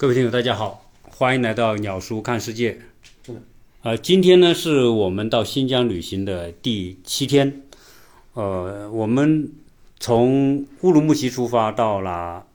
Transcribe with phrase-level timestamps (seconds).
[0.00, 2.78] 各位听友，大家好，欢迎来到鸟叔看世界。
[3.82, 7.62] 呃，今天呢是我们到新疆旅行的第七天。
[8.34, 9.50] 呃，我们
[9.98, 12.46] 从乌鲁木齐出发，到了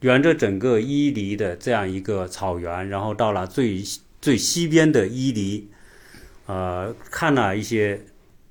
[0.00, 3.82] 沿着整个伊犁的这样一个草原，然后到了最
[4.22, 5.68] 最西边的伊犁，
[6.46, 8.00] 呃，看了一些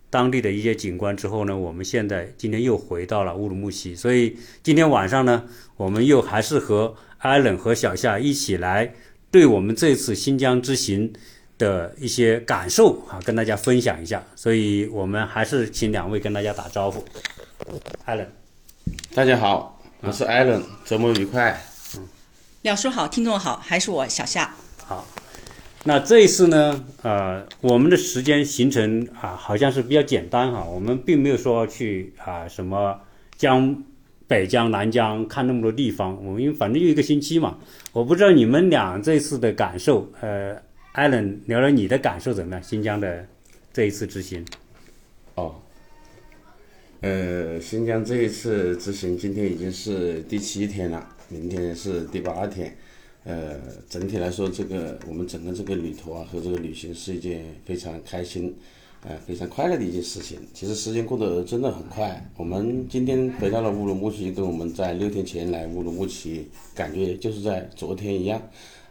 [0.09, 3.95] 当地的一些景观之后呢，我们现在今天又回到了乌鲁木齐。
[3.95, 5.43] 所以今天晚上呢，
[5.75, 8.93] 我们又还是和艾伦和小夏一起来，
[9.29, 11.12] 对我们这次新疆之行
[11.57, 14.23] 的一些感受啊，跟大家分享一下。
[14.35, 17.03] 所以我们还是请两位跟大家打招呼。
[18.05, 18.31] 艾伦，
[19.13, 21.51] 大家好，我是艾伦，周末愉快。
[21.95, 22.07] 嗯
[22.63, 24.53] 鸟叔好，听众好，还是我小夏。
[24.84, 25.07] 好，
[25.88, 33.00] 那这一次呢，呃，我们的时间行程啊，好像是比较简单哈，我们并没有说去啊什么
[33.38, 33.84] 江
[34.27, 37.58] 北江、南江看那么多地方，我们因为反正就一个星期嘛，
[37.94, 42.62] 我不知道你们俩这次的感受，呃，艾伦聊聊你的感受怎么样？
[42.62, 43.26] 新疆的
[43.72, 44.46] 这一次之行，
[45.35, 45.55] 哦，
[46.99, 52.76] 呃，新疆这一次之行今天已经是第七天了，明天是第八天。
[53.27, 58.55] 呃，整体来说，这个我们整个这个旅途啊和这个旅行是一件非常开心，
[59.05, 60.39] 呃，非常快乐的一件事情。
[60.53, 62.25] 其实时间过得真的很快。
[62.37, 68.41] 我们今天回到了乌鲁木齐，跟我们在六天前来乌鲁木齐感觉就是在昨天一样。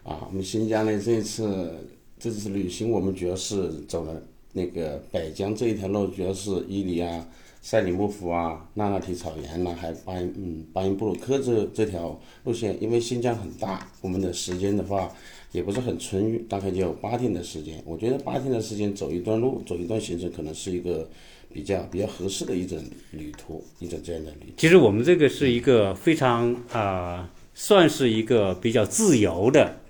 [0.02, 1.72] 啊，我们新疆呢这一次
[2.18, 7.26] 这次旅行，我们主要是走了那个北疆这一条路，主要是伊犁啊、
[7.66, 12.80] 赛里木湖啊、那拉提草原呐、还有巴音嗯巴音布鲁克这这条路线。
[12.80, 15.12] 因为新疆很大，我们的时间的话
[15.50, 17.82] 也不是很充裕，大概就有八天的时间。
[17.84, 21.10] 我觉得八天的时间走一段路，走一段行程，可能是一个
[21.52, 24.52] 比较比较合适的一种旅途，一种这样的旅途。
[24.56, 29.80] 其实我们这个是一个非常啊、算是一个比较自由的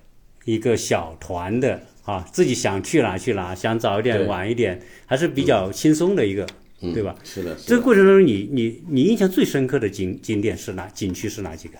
[0.46, 6.46] 一个小团的啊，自己想去哪去哪，想早一点对晚一点，还是比较轻松的一个，
[6.80, 7.14] 对吧？
[7.24, 10.86] 是的，是的这个过程当中，你你你印象最深刻的景景点是哪？
[10.88, 11.78] 景区是哪几个？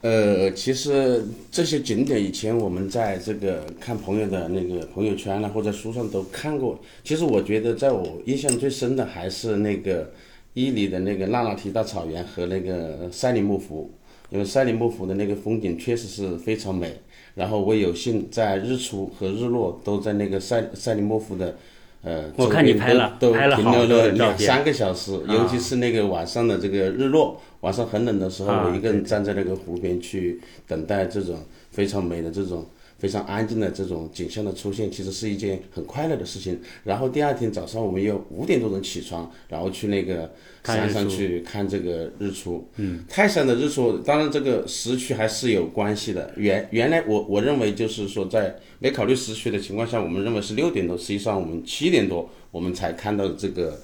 [0.00, 6.80] 呃，其实这些景点以前我们在这个看朋友的那个朋友圈啊，或者书上都看过。
[7.04, 10.10] 其实我觉得，在我印象最深的还是那个
[10.54, 13.92] 伊犁的那个那拉提大草原和那个赛里木湖，
[14.30, 16.98] 因为赛里木湖的那个风景确实是非常美。
[17.34, 21.54] 然后我有幸在日出和日落都在那个赛赛里木湖的。
[22.02, 31.36] 呃，我看你拍了都都拍了停留好多了两三个小时，尤其是那个晚上的这个日落，晚上很冷的时候，啊我一个人站在那个湖边去等待这种
[31.70, 32.64] 非常美的这种
[33.00, 36.60] 非常安静的这种景象的出现，其实是一件很快乐的事情。
[36.84, 40.30] 然后第二天早上我们又五点多钟起床，然后去那个
[40.64, 42.68] 山上去看这个日出。
[42.76, 46.32] 嗯，泰山的日出，当然这个时区还是有关系的。
[46.36, 53.80] 原原来我我认为就是说在没考虑时区的情况下，我们认为是六点多，实际上我们七点多我们才看到这个。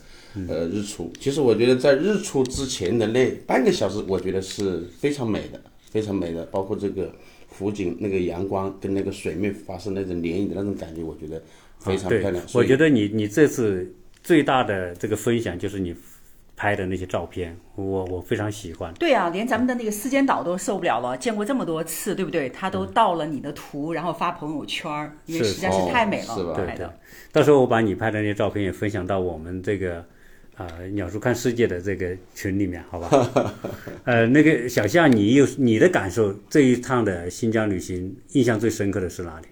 [0.50, 5.58] 呃，日出，其实我觉得在日出之前的那半个小时，我觉得是非常美的，
[5.90, 7.10] 非常美的，包括这个
[7.58, 11.42] 湖景那个阳光跟那个水面发生那种涟漪的那种感觉，我觉得
[11.78, 15.94] 非常漂亮。，我觉得你你这次最大的这个分享就是你
[16.56, 18.92] 拍的那些照片，我我非常喜欢。
[18.94, 22.48] 对啊，连咱们的那个思间岛都受不了了，见过这么多次，对不对？
[22.48, 26.98] 他都盗了你的图，然后发朋友圈儿，因为实在是太美了，哦是吧对的。，
[27.30, 30.04] 到时候我把你拍的那些照片也分享到我们这个
[30.56, 33.54] 啊、鸟叔看世界的这个群里面，好吧？
[34.04, 39.46] 呃，那个小夏，你有你的感受，这一趟的新疆旅行印象最深刻的是哪里？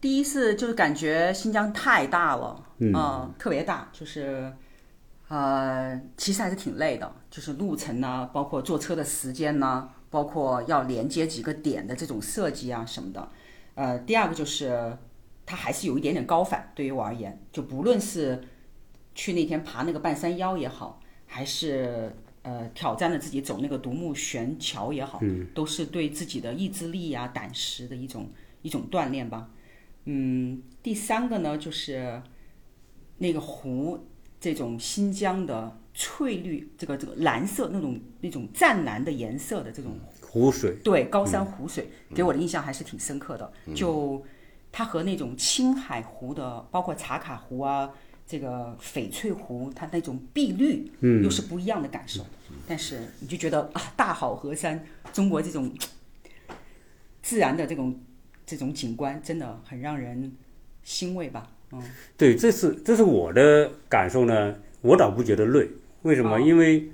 [0.00, 4.50] 第一次就是感觉新疆太大了，嗯、特别大，就是，
[5.28, 13.28] 呃，其实还是挺累的，就是路程呢，包括坐车的时间呢，包括要连接几个点的这种设计啊什么的。
[13.74, 14.96] 呃，第二个就是
[15.44, 18.40] 它还是有一点点高反，对于我而言，就不论是
[19.18, 25.20] 去那天爬那个半山腰也好，还是呃挑战了自己走那个独木悬桥也好，
[25.52, 28.30] 都是对自己的意志力啊、胆识的一种
[28.62, 29.50] 一种锻炼吧。
[30.04, 32.22] 嗯，第三个呢，就是
[33.16, 34.06] 那个湖，
[34.38, 43.52] 这种新疆的翠绿，这个这个蓝色那种那种湛蓝的颜色的这种湖水，对高山湖水，给我的印象还是挺深刻的。
[43.74, 44.24] 就
[44.70, 47.92] 它和那种青海湖的，包括茶卡湖啊，
[48.28, 52.24] 这个翡翠湖，它那种碧绿，嗯又是不一样的感受。
[52.66, 54.84] 但是你就觉得啊，大好河山，
[55.14, 55.72] 中国这种
[57.22, 57.98] 自然的这种
[58.44, 60.30] 这种景观，真的很让人
[60.82, 61.50] 欣慰吧。
[61.72, 61.82] 嗯，
[62.18, 65.66] 对，这是这是我的感受呢，我倒不觉得累，
[66.02, 66.36] 为什么？
[66.36, 66.90] 哦因为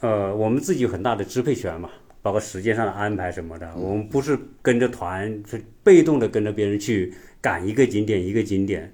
[0.00, 1.90] 呃，我们自己有很大的支配权嘛，
[2.22, 8.92] 包括时间上的安排什么的，我们不是跟着团，是被动的跟着别人去赶一个景点一个景点，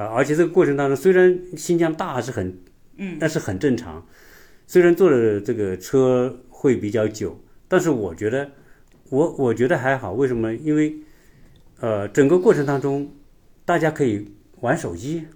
[0.00, 2.58] 啊，而且这个过程当中，虽然新疆大是很，
[2.96, 4.06] 嗯，但是很正常，
[4.66, 7.38] 虽然坐的这个车会比较久，
[7.68, 8.50] 但是我觉得，
[9.10, 10.54] 我我觉得还好，为什么？
[10.54, 10.94] 因为，
[11.80, 13.12] 呃，整个过程当中，
[13.64, 15.26] 大家可以玩手机。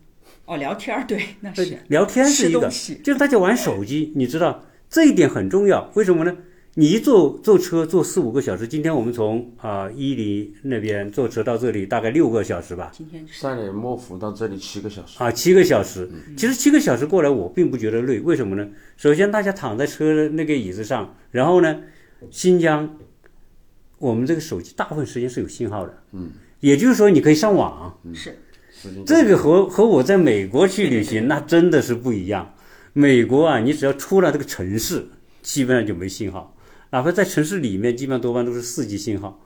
[0.46, 2.68] 哦，聊天儿，对，那是聊天是一个，
[3.02, 6.36] 就是大家玩手机，你知道这一点很重要，为什么呢？
[6.76, 12.90] 你一坐坐车坐四五个小时，今天我们从啊伊犁那边坐车到这里大概六个小时吧。
[12.92, 15.22] 今天三里莫府到这里七个小时。
[15.22, 16.10] 啊，七个小时。
[16.36, 18.68] 其实七个小时过来我并不觉得累，为什么呢？
[18.96, 21.80] 首先大家躺在车的那个椅子上，然后呢，
[22.32, 22.98] 新疆，
[23.98, 26.02] 我们这个手机大部分时间是有信号的。
[26.10, 26.32] 嗯。
[26.58, 27.96] 也就是说你可以上网。
[28.12, 28.36] 是。
[29.06, 32.52] 这个和和我在美国去旅行那真的是不一样。
[32.92, 35.06] 美国啊，你只要出了这个城市，
[35.40, 36.50] 基本上就没信号。
[36.94, 39.40] 哪怕在城市里面，基本上多半都是四 G 信号。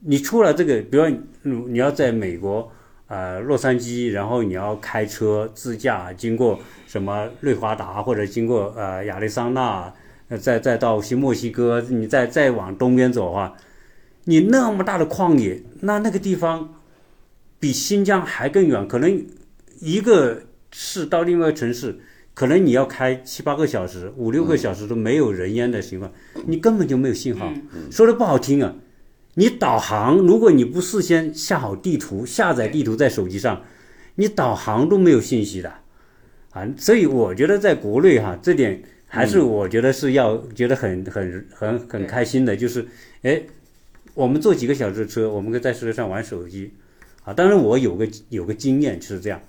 [0.00, 2.72] 你出了这个，比如你要在美国，
[3.06, 6.58] 呃，洛杉矶，然后你要开车自驾，经过
[6.88, 9.94] 什么内华达或者经过呃亚利桑那，
[10.40, 13.56] 再再到新墨西哥，你再再往东边走的话，
[14.24, 16.74] 你那么大的旷野，那那个地方
[17.60, 19.26] 比新疆还更远，可能
[19.78, 20.42] 一个
[20.72, 22.00] 市到另外一个城市。
[22.32, 26.10] 可能你要开七八个小时、五六个小时都没有人烟的情况，
[26.46, 27.52] 你根本就没有信号。
[27.90, 28.74] 说的不好听啊，
[29.34, 33.62] 你导航如果你不事先下好地图、下载地图在手机上，
[34.14, 35.70] 你导航都没有信息的
[36.52, 36.66] 啊。
[36.78, 42.86] 所以我觉得在国内哈，这点还是我觉得是要觉得很很很很开心的，就是
[43.22, 43.42] 哎，
[44.14, 46.72] 我们坐几个小时的车，我们可以在车上玩手机
[47.24, 47.34] 啊。
[47.34, 49.42] 当然我有个有个经验是这样，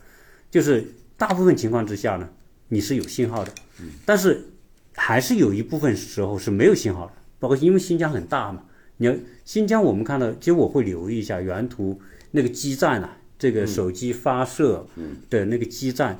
[0.49, 0.83] 就是
[1.15, 2.27] 大部分情况之下呢。
[2.73, 3.51] 你是有信号的，
[4.05, 4.45] 但是
[4.95, 8.63] 还是有一部分时候是没有信号的，包括因为新疆很大嘛。
[8.95, 9.13] 你要
[9.43, 11.99] 新疆，我们看到，其实我会留意一下原图
[12.31, 14.87] 那个基站啊，这个手机发射
[15.29, 16.17] 的那个基站，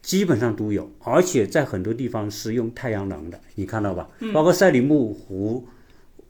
[0.00, 4.08] 基本上都有，而且在很多地方是用太阳能的，你看到吧？
[4.32, 5.66] 包括赛里木湖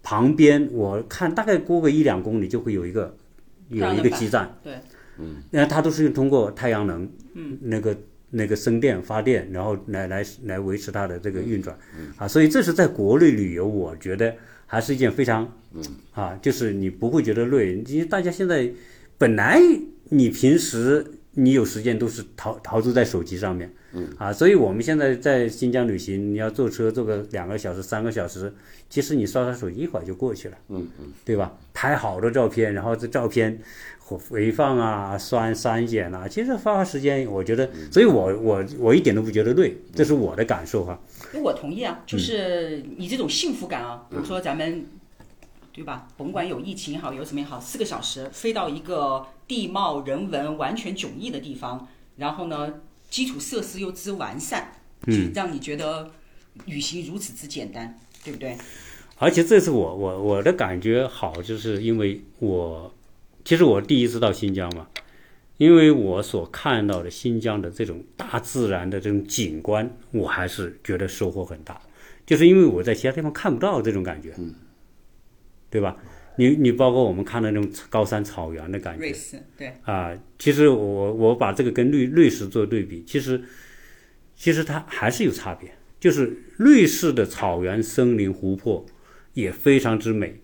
[0.02, 3.14] 旁边，我看大概过个一两公里就会有一个
[3.68, 4.78] 有一个基站，对，
[5.18, 7.94] 嗯，那它都是通过太阳能，嗯，那个。
[8.36, 11.76] 那个生电发电，然后来来来维持它的这个运转，
[12.16, 14.34] 啊，所以这是在国内旅游，我觉得
[14.66, 15.50] 还是一件非常，
[16.12, 18.68] 啊，就是你不会觉得累，因为大家现在
[19.16, 19.60] 本来
[20.10, 23.72] 你平时你有时间都是陶陶醉在手机上面，
[24.18, 28.52] 啊，所以我们现在在新疆旅行，你要坐车坐个两个小时、三个小时，
[28.90, 31.56] 其实你刷刷手机一会儿就过去了，嗯嗯，对吧？
[31.72, 33.58] 拍好多照片，然后这照片。
[34.06, 41.00] 回放啊，删删减啊，其实花花时间，我觉得，所以我我我一点都不觉得累，这是我的感受哈。
[41.42, 44.84] 我同意啊，就是你这种幸福感啊，比如说咱们，
[45.72, 46.06] 对吧？
[46.18, 52.74] 甭管有疫情也好，有什么也好，四个小时飞到一个地貌人文完全迥异的地方，然后呢，
[53.08, 54.72] 基础设施又之完善，
[55.06, 56.10] 嗯，让你觉得
[56.66, 58.58] 旅行如此之简单，对不对？
[59.16, 62.92] 而且这次我我我的感觉好，就是因为我。
[63.44, 64.88] 其实我第一次到新疆嘛，
[65.58, 71.80] 因为我所看到的新疆的这种大自然的这种景观，我还是觉得收获很大。
[72.24, 74.54] 就是因为我在其他地方看不到这种感觉，嗯
[75.68, 75.96] 对吧？
[76.36, 80.12] 你你包括我们看到那种高山草原的感觉，瑞士对啊。
[80.38, 83.42] 其实我我把这个跟瑞瑞士做对比，其实
[84.34, 85.70] 其实它还是有差别。
[86.00, 88.84] 就是瑞士的草原、森林、湖泊
[89.34, 90.40] 也非常之美。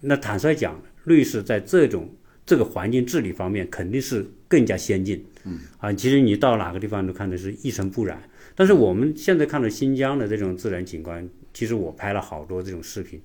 [0.00, 0.80] 那坦率讲。
[1.04, 8.22] 瑞士在这种这个环境治理方面肯定是更加先进，嗯啊，其实你到哪个地方都看的是一尘不染。
[8.54, 13.20] 但是我们现在看到新疆的这种自然景观，其实我拍了好多这种视频，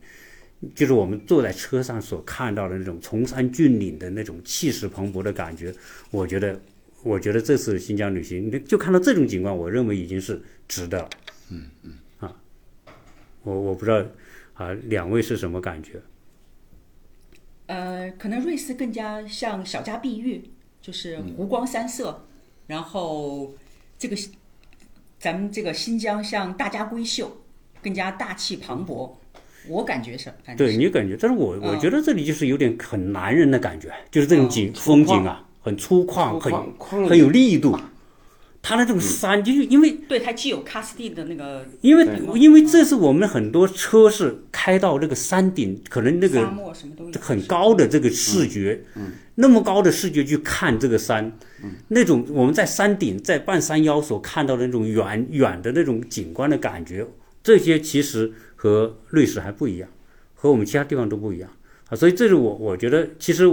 [0.73, 5.71] 就是我们坐在车上所看到的那种崇山峻岭的那种气势磅礴的感觉，
[6.09, 6.59] 我觉得，
[7.03, 11.09] 我觉得这次新疆旅行就看到这种景观，我认为已经是值得了。
[11.51, 12.35] 嗯嗯啊，
[13.43, 14.03] 我我不知道
[14.53, 16.01] 啊，两位是什么感觉？
[17.69, 20.43] 呃，可能瑞士更加像小家碧玉，
[20.81, 22.25] 就是湖光山色，
[22.65, 23.53] 然后
[23.99, 24.17] 这个
[25.19, 27.31] 咱们这个新疆像大家闺秀，
[27.83, 29.11] 更加大气磅礴。
[29.67, 37.77] 我感觉是，对你感觉，但是我我觉得这里就是有点很男人的感觉，就是这种景风景啊，很粗犷，很很有力度。
[38.61, 46.45] 它的这种山，就是因为对它既有喀斯蒂的那个，因为因为这是我们很多车是开到那个山顶，可能那个
[47.19, 48.83] 很高的这个视觉，
[49.35, 51.31] 那么高的视觉去看这个山，
[51.87, 57.07] 那种我们在山顶在半山腰所看到的那种远远的那种景观的感觉，
[57.41, 59.89] 这些其实和瑞士还不一样，
[60.35, 61.49] 和我们其他地方都不一样。
[61.87, 61.95] 啊。
[61.95, 63.49] 所以这是我我觉得，其实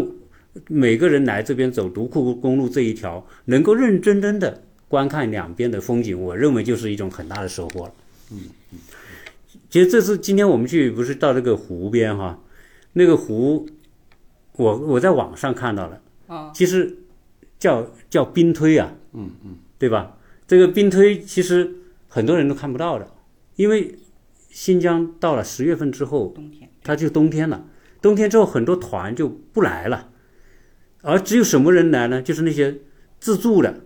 [0.69, 4.65] 每个人来这边走独库公路这一条，能够认认真真的
[4.97, 7.93] 观看两边的风景，我认为就是一种很大的收获了。
[8.33, 8.41] 嗯
[8.73, 8.79] 嗯。
[9.69, 12.41] 其实这次今天我们去不是到这个湖边哈，
[12.95, 13.69] 那个湖，
[14.53, 16.97] 我我在网上看到了，啊，其实
[17.59, 20.17] 叫叫冰推啊，嗯嗯，对吧？
[20.47, 21.75] 这个冰推其实
[22.09, 23.07] 很多人都看不到的，
[23.57, 23.99] 因为
[24.49, 27.67] 新疆到了十月份之后，冬天它就冬天了。
[28.01, 30.09] 冬天之后，很多团就不来了，
[31.03, 32.23] 而只有什么人来呢？
[32.23, 32.79] 就是那些
[33.21, 33.85] 自助的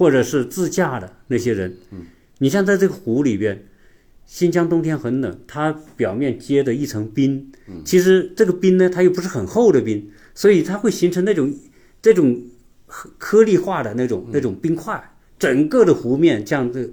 [0.00, 1.76] 或者是自驾的那些人。
[1.90, 2.06] 嗯，
[2.38, 3.66] 你像在这个湖里边，
[4.24, 7.52] 新疆冬天很冷，它表面结的一层冰，
[7.84, 11.54] 其实这个冰呢，它又不是很厚的冰，所以它会形成那种
[12.00, 12.44] 这种
[12.86, 15.14] 颗颗粒化的那种那种冰块。
[15.38, 16.88] 整个的湖面，像这，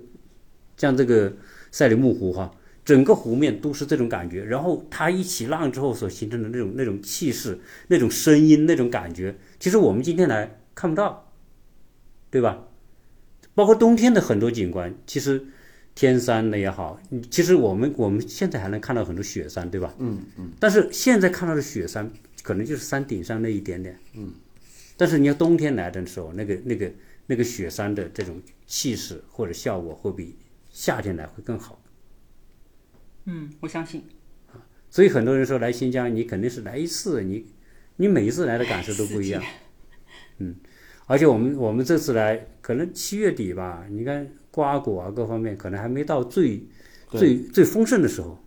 [0.75, 1.37] 像这个
[1.71, 2.51] 赛里木湖哈，
[2.83, 4.43] 整个湖面都是这种感觉。
[4.43, 11.31] 然后它一起浪之后所形成的那种那种气势、那种声音、那种感觉，其实我们今天来看不到，
[12.29, 12.67] 对吧？
[13.57, 15.43] 包括冬天的很多景观，其实
[15.95, 19.95] 天山的也好，其实我们我们现在还能看到很多雪山，对吧？
[19.97, 20.51] 嗯嗯。
[20.59, 22.11] 但是现在看到的雪山，
[22.43, 23.97] 可能就是山顶上那一点点。
[24.13, 24.31] 嗯。
[24.95, 26.91] 但是你要冬天来的时候，那个那个。
[27.29, 30.37] 那个雪山的这种气势或者效果，会比
[30.71, 31.83] 夏天来会更好。
[33.25, 34.01] 嗯，我相信。
[34.89, 37.45] 所以很多人说来新疆，你肯定是来一次，你
[37.97, 39.43] 你每一次来的感受都不一样。
[40.39, 40.55] 嗯，
[41.07, 46.61] 而且我们我们这次来，可能七月底吧，你看瓜果啊各方面，可能还没到最
[47.09, 48.37] 最最丰盛的时候。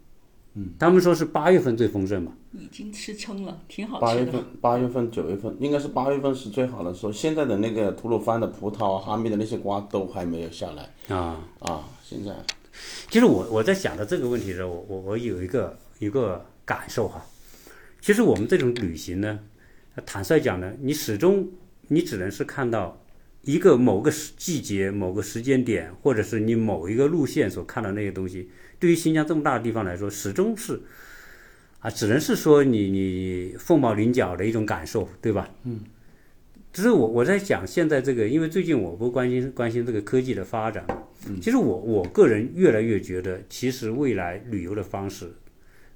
[0.54, 2.32] 嗯，他们说是八月份最丰盛嘛。
[2.52, 4.06] 已经吃撑了，挺好吃的。
[4.06, 7.12] 八月份、八月份、九月份，应该是八月份是最好的时候。
[7.12, 11.88] 现在的那个吐鲁番的葡萄、哈密的那些瓜都还没有下来啊啊！
[12.02, 12.34] 现在，
[13.08, 17.24] 其实我我在想到这个问题的时候，我我我有一个一个感受哈。
[18.00, 19.38] 其实我们这种旅行呢，
[20.04, 21.48] 坦率讲呢，你始终
[21.92, 23.04] 你只能是看到
[23.42, 28.48] 一个某个时季节、某个时间点，或者是你某一个路线所看到那些东西。
[28.78, 30.80] 对于新疆这么大的地方来说，始终是。
[31.80, 35.50] 啊，只能是说你你凤毛麟角的一种感受，对吧？
[35.64, 35.80] 嗯。
[36.72, 40.84] 只是我我在讲现在这个，因为最近我不关心关心这个科技的发展。
[41.26, 41.40] 嗯。
[41.40, 45.32] 其实我我个人越来越觉得，其实未来旅游的方式，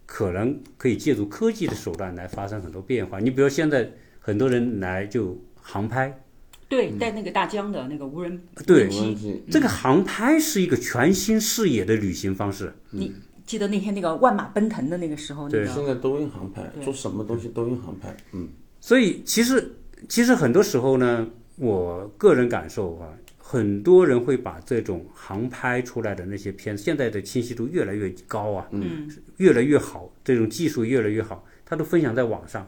[0.06, 3.20] 可能可以借助科技的手段来发生很多变化。
[3.20, 6.20] 你比如现在很多人来就航拍。
[6.68, 9.42] 对，带那个大疆的那个无人对，机。
[9.50, 12.72] 这个航拍是一个全新视野的旅行方式。
[12.90, 13.12] 你。
[13.46, 18.48] 记得那天那个万马奔腾的那个时候，对，现在都用航拍，做什么东西都用航拍，嗯。
[18.80, 19.76] 所以其实
[20.08, 23.06] 其实很多时候呢，我个人感受啊，
[23.36, 29.06] 很多人会把这种航拍出来的那些片子，现在的清晰度越来越高啊，嗯，
[29.36, 32.66] 越来越好，这种技术越来越好，他都分享在网上。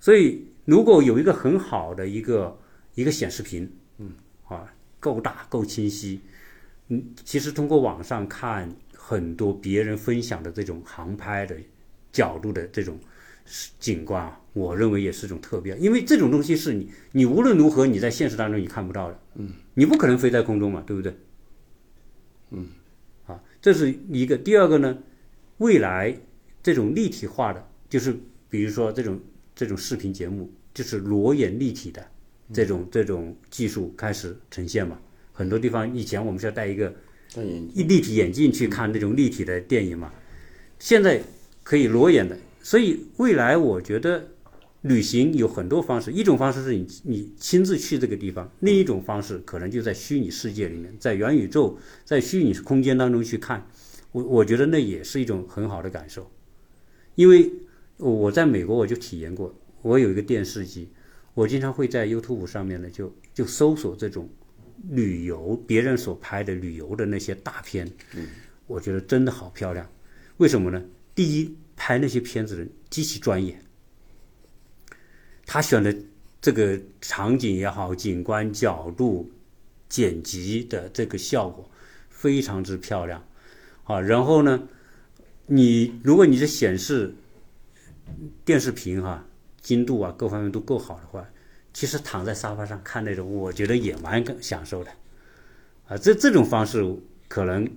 [0.00, 2.58] 所以如果有一个很好的一个
[2.94, 4.12] 一个显示屏，嗯，
[4.48, 4.70] 啊，
[5.00, 6.20] 够大够清晰，
[6.88, 8.70] 嗯，其实通过网上看。
[9.08, 11.56] 很多别人分享的这种航拍的
[12.10, 12.98] 角度的这种
[13.78, 21.16] 景观啊，我认为也是一种特别，因为这种东西是你你无论如何你在现实当中你看不到的，嗯，你不可能飞在空中嘛，对不对？
[22.50, 22.66] 嗯，
[23.26, 24.36] 啊，这是一个。
[24.36, 24.98] 第二个呢，
[25.58, 26.12] 未来
[26.60, 28.18] 这种立体化的，就是
[28.50, 29.20] 比如说这种
[29.54, 32.06] 这种视频节目，就是裸眼立体的
[32.52, 35.00] 这种这种技术开始呈现嘛。
[35.32, 36.94] 很多地方以前我们是要戴一个。
[37.74, 40.10] 一立体眼镜去看那种立体的电影嘛，
[40.78, 41.20] 现在
[41.62, 44.28] 可以裸眼的，所以未来我觉得
[44.82, 53.68] 旅行有很多方式，一种方式是你你亲自去这个地方，另一种方式可能就在虚拟世界里面，在元宇宙，在虚拟空间当中去看，
[54.12, 56.30] 我我觉得那也是一种很好的感受，
[57.16, 57.52] 因为
[57.98, 59.54] 我在美国我就体验过，
[59.86, 60.88] 我有一个电视机，
[61.34, 64.28] 我经常会在 YouTube 上面呢就就搜索这种。
[64.90, 68.28] 旅游别人所拍的旅游的那些大片，嗯，
[68.66, 69.90] 我觉得真的好漂亮。
[70.36, 70.84] 为什么呢？
[71.14, 73.58] 第一，拍那些片子的人极其专业，
[75.46, 75.96] 他选的
[76.42, 79.32] 这个场景也好，景观角度、
[79.88, 81.68] 剪辑的这个效果
[82.10, 83.26] 非常之漂亮
[83.84, 83.98] 啊。
[83.98, 84.68] 然后呢，
[85.46, 87.14] 你如果你是显示
[88.44, 89.26] 电视屏哈
[89.66, 91.28] 精度啊各方面都够好的话。
[91.72, 94.90] 其实躺在沙发上看那种，我觉得也蛮享受的，
[95.88, 96.82] 啊，这这种方式
[97.28, 97.68] 可能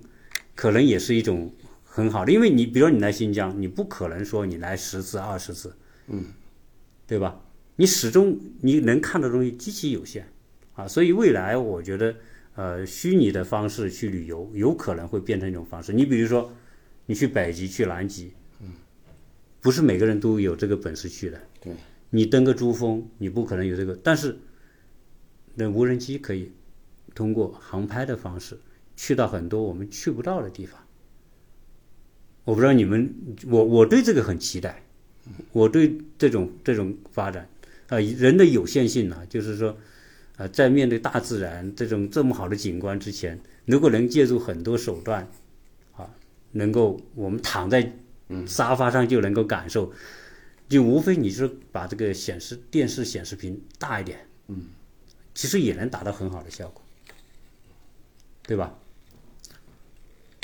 [0.54, 1.52] 可能也是一种
[1.84, 6.24] 很好的，因为你比如说你来新疆，你不可能说你来十次二十次，嗯，
[7.06, 7.42] 对吧？
[7.76, 10.26] 你始终你能看的东西极其有限，
[10.72, 12.14] 啊，所以未来我觉得，
[12.54, 15.92] 呃，虚拟的方式去旅游有可能会变成一种方式。
[15.92, 16.50] 你比如说，
[17.04, 18.32] 你去北极、去南极，
[18.62, 18.68] 嗯
[19.60, 21.38] 不是每个人都有这个本事去的。
[21.60, 21.74] 对，
[22.10, 24.38] 你登个珠峰，你不可能有这个，但是
[25.54, 26.52] 那无人机可以
[27.14, 28.58] 通过航拍的方式
[28.96, 30.80] 去到很多我们去不到的地方。
[32.44, 33.14] 我不知道你们，
[33.46, 34.82] 我我对这个很期待，
[35.52, 37.48] 我对这种这种发展
[37.88, 39.76] 啊、人的有限性呢、就是说，
[40.36, 45.28] 啊、在面对大自然这种这么好的景观之前，如果能借助很多手段，
[45.96, 46.10] 啊，
[46.52, 47.92] 能够我们躺在
[48.46, 49.92] 沙发上就能够感受，
[50.70, 54.68] 就无非你是把这个显示电视显示屏大一点，嗯，
[55.34, 56.80] 其实也能达到很好的效果，
[58.44, 58.78] 对吧？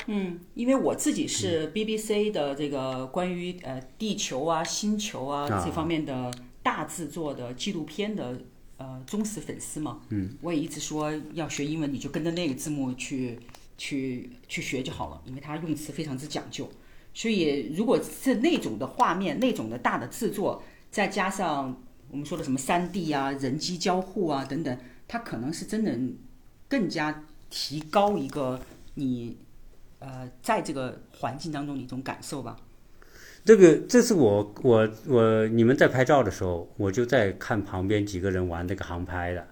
[0.07, 6.29] 嗯，因为我自己是 BBC 的这个关于呃地球啊、星球啊啊这方面的
[6.61, 8.41] 大制作的纪录片的
[8.75, 10.01] 呃忠实粉丝嘛。
[10.09, 13.39] 嗯，我也一直说要学英文，你就跟着那个字幕去
[13.77, 16.69] 去去学就好了，因为它用词非常之讲究。
[17.17, 21.81] 所以如果是那种的画面、那种的大的制作，再加上
[22.11, 25.97] 我们说的什么三 D 啊、人机交互啊等等，它可能是真的
[26.67, 28.59] 更加提高一个
[28.93, 29.35] 你
[29.97, 32.55] 呃在这个环境当中的一种感受吧。
[33.43, 39.47] 这个这次我我我你们在拍照的时候，我就在看旁边几个人玩这个航拍的，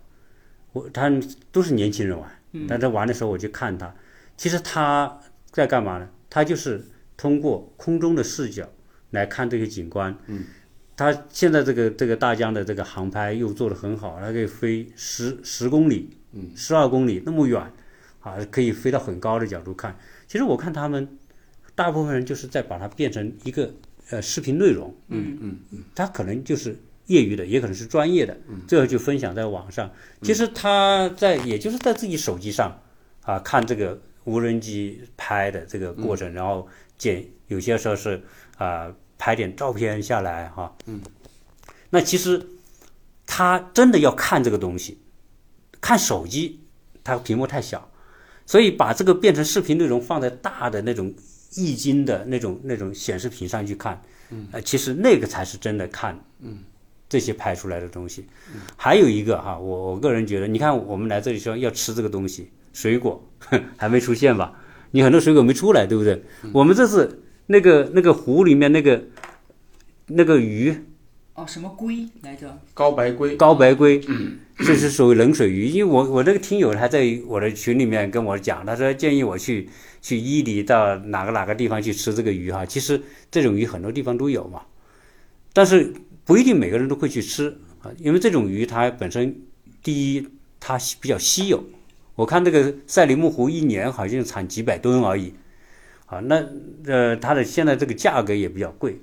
[0.71, 1.11] 我他
[1.51, 2.29] 都是年轻人玩，
[2.67, 3.91] 但在玩的时候我就看他，
[4.37, 5.19] 其实他
[5.49, 6.07] 在干嘛呢？
[6.29, 6.85] 他就是
[7.17, 8.69] 通过空中的视角
[9.11, 10.17] 来看这些景观。
[10.27, 10.43] 嗯，
[10.95, 17.61] 他现在这个这个大疆的这个航拍又做得很好，它可以飞十十公里，嗯，十二公里那么远，
[18.21, 19.97] 啊，可以飞到很高的角度看。
[20.27, 21.17] 其实我看他们
[21.75, 23.73] 大部分人就是在把它变成一个
[24.09, 28.35] 呃视频内容，嗯嗯嗯，他可能就是业余的，也可能是专业的，
[28.67, 29.91] 最后就分享在网上。
[30.21, 32.81] 其实他在也就是在自己手机上
[33.21, 36.67] 啊看这个无人机拍的这个过程，然后
[36.97, 38.21] 剪有些时候是
[38.57, 41.01] 啊拍点照片下来哈，嗯，
[41.89, 42.45] 那其实
[43.25, 44.99] 他真的要看这个东西，
[45.81, 46.59] 看手机，
[47.03, 47.89] 它屏幕太小。
[48.47, 51.11] 所以把这个变成视频内容放在大的那种
[51.55, 56.59] 液晶的那种那种显示屏上去看，嗯，呃，其实那个才是真的看，嗯，
[57.09, 58.27] 这些拍出来的东西。
[58.77, 63.27] 还有一个哈，我我个人觉得，你看我们来这里说要吃这个东西，水果
[63.77, 64.53] 还没出现吧？
[64.95, 66.23] 你很多水果没出来，对不对？
[66.53, 69.03] 我们这次那个那个湖里面那个
[70.07, 70.73] 那个鱼
[71.33, 72.57] 哦，什么龟来着？
[72.73, 73.99] 高白龟，高白龟，
[74.59, 75.65] 这是属于冷水鱼。
[75.65, 79.67] 因为我我那个听友还在我的群里面跟我讲，他说建议我去
[80.01, 82.65] 去伊犁到哪个哪个地方去吃这个鱼哈。
[82.65, 84.61] 其实这种鱼很多地方都有嘛，
[85.51, 85.91] 但是
[86.23, 89.41] 不一定每个人都会去吃啊，因为这种鱼它本身
[89.83, 90.25] 第一
[90.61, 91.61] 它比较稀有，
[92.15, 95.33] 我看这个赛里木湖一年好像产几百吨而已，
[96.05, 96.43] 啊，那
[96.85, 99.01] 呃它的现在这个价格也比较贵。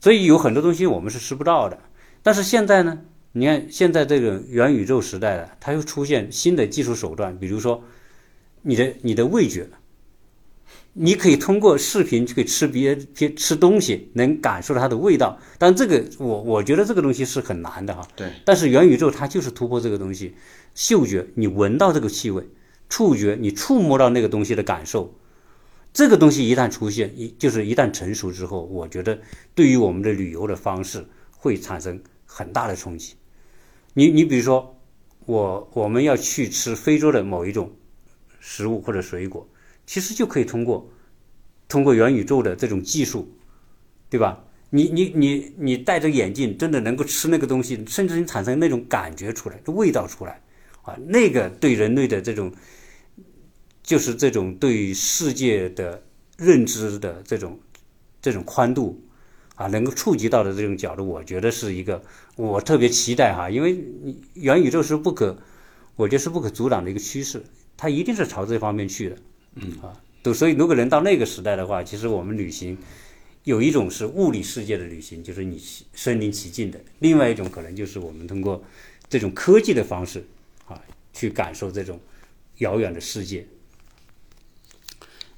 [0.00, 1.78] 所以有很多东西我们是吃不到的，
[2.22, 2.98] 但是现在呢，
[3.32, 7.84] 你看现在这个元宇宙时代了，它又出现新的技术手段，比如说
[8.62, 9.68] 你的你的味觉，
[10.94, 15.38] 你可以通过视频去吃别别吃东西，能感受到它的味道。
[15.56, 18.06] 但这个我我觉得这个东西是很难的哈。
[18.16, 18.28] 对。
[18.44, 20.34] 但是元宇宙它就是突破这个东西，
[20.74, 22.48] 嗅觉你闻到这个气味，
[22.88, 25.14] 触觉你触摸到那个东西的感受。
[25.92, 29.20] 这个东西一旦出现，一就是一旦成熟之后，我觉得
[29.54, 33.14] 对于我们的旅游的方式会产生很大的冲击。
[33.94, 34.80] 你你比如说，
[35.26, 37.70] 我我们要去吃非洲的某一种
[38.40, 39.46] 食物或者水果，
[39.86, 40.90] 其实就可以通过
[41.68, 43.30] 通过元宇宙的这种技术，
[44.08, 44.44] 对吧？
[44.70, 50.42] 你你你你戴着眼镜，真的能够吃那个东西，甚至你产生那种感觉出来，味道出来，
[50.82, 52.52] 啊，那个对人类的这种。
[53.84, 56.00] 就是这种对世界的
[56.38, 57.58] 认知的这种
[58.22, 59.02] 这种宽度
[59.56, 62.00] 啊，能够触及到的这种角度，我觉得是一个
[62.36, 63.76] 我特别期待哈，因为
[64.34, 65.36] 元宇宙是不可，
[65.96, 67.42] 我觉得是不可阻挡的一个趋势，
[67.76, 69.16] 它一定是朝这方面去的，
[69.56, 72.78] 嗯啊，都所以如果能到那个时代的话，其实我们旅行
[73.42, 75.60] 有一种是物理世界的旅行，就是你
[75.92, 78.62] 身临其境的；另外一种可能就是我们通过
[79.08, 80.31] 这种科技的方式啊，
[81.12, 82.00] 去感受这种
[82.58, 83.46] 遥远的世界。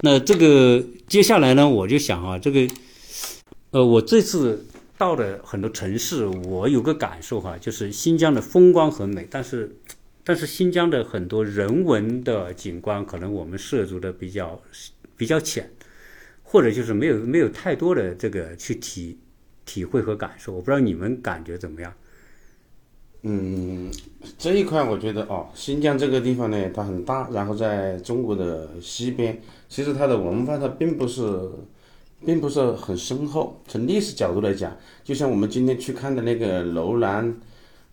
[0.01, 2.69] 那这个接下来呢，我就想啊，这个，
[3.71, 4.67] 呃，我这次
[4.99, 9.75] 到的很多城市，我有个感受哈，就是新疆的风光很美，但是，
[10.23, 14.61] 但是新疆的很多人文的景观，可能我们涉足的比较
[15.17, 15.71] 比较浅，
[16.43, 19.19] 或者就是没有没有太多的这个去体
[19.65, 20.53] 体会和感受。
[20.53, 21.95] 我不知道你们感觉怎么样？
[23.27, 23.91] 嗯，
[24.37, 31.23] 这一块我觉得哦，新疆这个地方呢，它很大，然后在中国的西边，其实它的文化它并不是
[32.27, 33.59] 并不是很深厚。
[33.67, 37.35] 从历史角度来讲，就像我们今天去看的那个楼兰，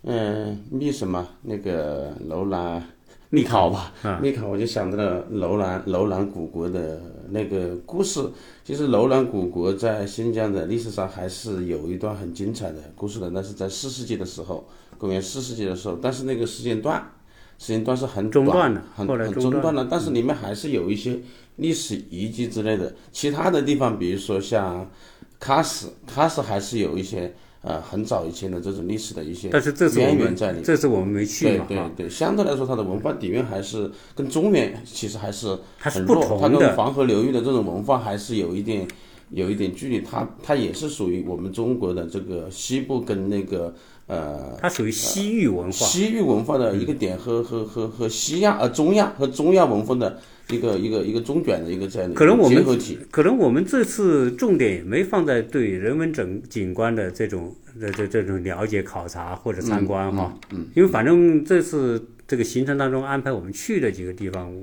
[0.04, 2.86] 嗯，密什么那个楼兰
[3.30, 8.22] 密考吧，密考，我就想到了楼兰楼兰古国的那个故事。
[8.66, 14.68] 其实楼兰古国在新疆的历史上还是有一段很精彩的故事的，那是在四世纪的时候，
[15.02, 17.04] 公元四世纪的时候，但是那个时间段。
[17.58, 21.20] 时间段是很短的，很很中断的，但是里面还是有一些
[21.58, 22.92] 历史遗迹之类的。
[23.12, 24.90] 其他的地方，比如说像
[25.40, 30.64] 喀什，喀什还是有一些呃很早以前的这种历史的一些渊源在里面。
[30.64, 31.66] 这次我们没去嘛？
[31.68, 36.40] 对对对，相对来说，它的文化底蕴还是跟中原其实还是很弱。
[36.42, 38.88] 它跟黄河流域的这种文化还是有一点
[39.30, 40.02] 有一点距离。
[40.02, 43.72] 它它也是属于我们中国的这个西部跟那个。
[44.12, 50.20] 呃，它属于西域文化，西域文化的一个点和和和和西亚呃中亚和中亚文化的
[50.50, 53.00] 一个一个一个中卷的一个这样的结合体。
[53.10, 64.54] 可能我们这次重点也没放在对人文整景观的这种这这这种了解考察或者参观哈，嗯，因为反正这次这个行程当中安排我们去的几个地方，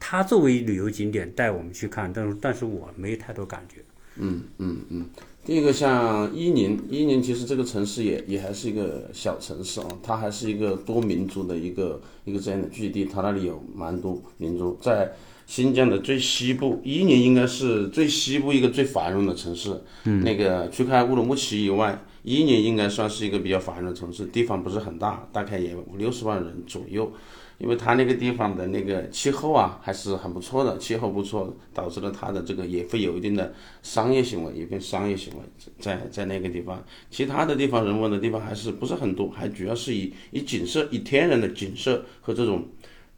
[0.00, 3.76] 它作为旅游景点带我们去看，但是但是我没太多感觉。
[4.16, 5.06] 嗯嗯嗯。
[5.44, 14.78] 第一个像伊宁，伊宁其实这个城市也也还是一个小城市啊，它还是一个多民族的一个一个这样的聚集地，它那里有蛮多民族。
[14.80, 15.12] 在
[15.52, 19.78] 新疆的最西部，伊宁应该是最西部一个最繁荣的城市。
[20.04, 27.12] 嗯，那个除开乌鲁木齐以外，伊宁应该算是一个比较繁荣的城市，地方不是很大，大概也五六十万人左右。
[27.58, 35.40] 因为它那个地方的那个气候啊，还是很不错的，气候不错，导致了它的这个也会有一定的商业行为，一片商业行为
[35.78, 36.82] 在在那个地方。
[37.10, 42.66] 其他的地方人文的地方还是不是很多，还主要是以以景色、以天然的景色和这种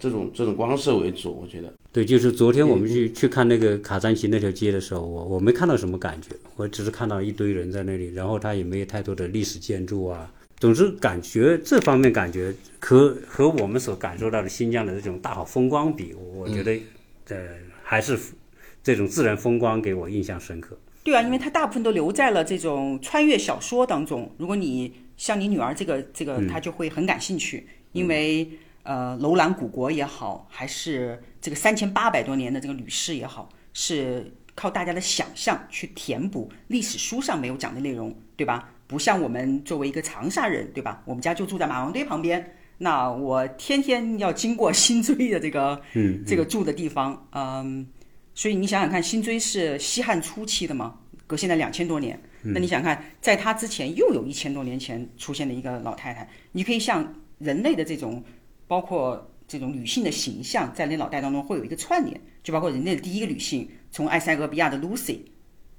[0.01, 1.41] 这种这种光色为主。
[1.41, 10.29] 我觉得，对，就是昨天我们去去看那个卡赞奇那条街的时候，我我没看到什么感觉，我只是看到一堆人在那里，然后它也没有太多的历史建筑啊。
[10.59, 16.77] 总之，感觉这方面感觉和和我们所感受到的新疆的这种大好风光比，我觉得，
[17.29, 17.37] 呃，
[17.85, 18.19] 还是
[18.83, 20.77] 这种自然风光给我印象深刻。
[21.05, 24.29] 对啊，因为它大部分都留在了这种穿越小说当中。
[24.37, 28.49] 如果你像你女儿这个这个，她就会很感兴趣，因为
[28.85, 38.71] 呃，楼兰古国也好，还是这个三千八百多年的这个吕氏也好，是靠大家的想象去填补历史书上没有讲的内容，对吧？
[38.87, 41.03] 不像我们作为一个长沙人，对吧？
[41.07, 47.87] 我们家就住在马王堆旁边，那我天天要经过新追的这个，嗯，这个住的地方，嗯，
[48.35, 58.23] 所以你想想看，新追是西汉初期的嘛，隔现在两千多年，那你想看，在他之前又有一千多年前出现的一个老太太，你可以像人类的这种，
[58.67, 65.19] 包括这种女性的形象，在你脑袋当中会有一个串联，就包括人类的第一个女性，从埃塞俄比亚的 Lucy，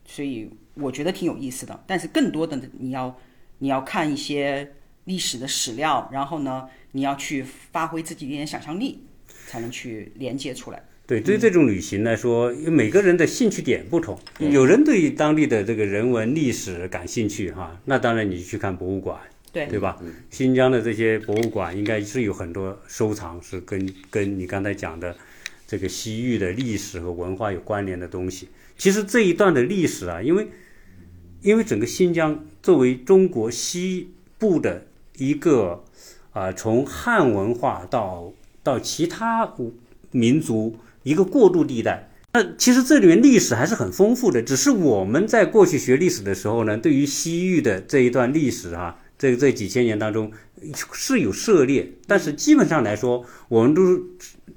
[0.06, 0.50] 所以。
[0.78, 3.18] 我觉得挺有意思的，但是更多的你要，
[3.60, 4.74] 你要看一些
[5.06, 9.00] 历史的史料，然后呢，你要去发挥自己一点想象力，
[9.48, 10.84] 才能去连接出来。
[11.08, 19.18] 对，对这种旅行来说，每个人的兴趣点不同，有人对当地的这个人文历史感兴趣哈，那当然你去看博物馆，
[19.56, 19.98] 对对吧？
[20.30, 25.16] 新疆的这些博物馆应该是有很多收藏，是跟跟你刚才讲的
[25.66, 28.50] 这个西域的历史和文化有关联的东西。
[28.78, 30.50] 其实这一段的历史啊，因为
[31.42, 34.88] 因为整个新疆作为中国西部的
[35.18, 35.86] 一个
[36.34, 39.54] 啊，从汉文化到到其他
[40.12, 44.42] 民族一个过渡地带，那其实这里面历史还是很丰富的。
[44.42, 50.32] 只是我们在过去学历史的时候呢，对于西域的这一段历史啊，这这几千年当中
[50.94, 53.82] 是有涉猎，但是基本上来说，我们都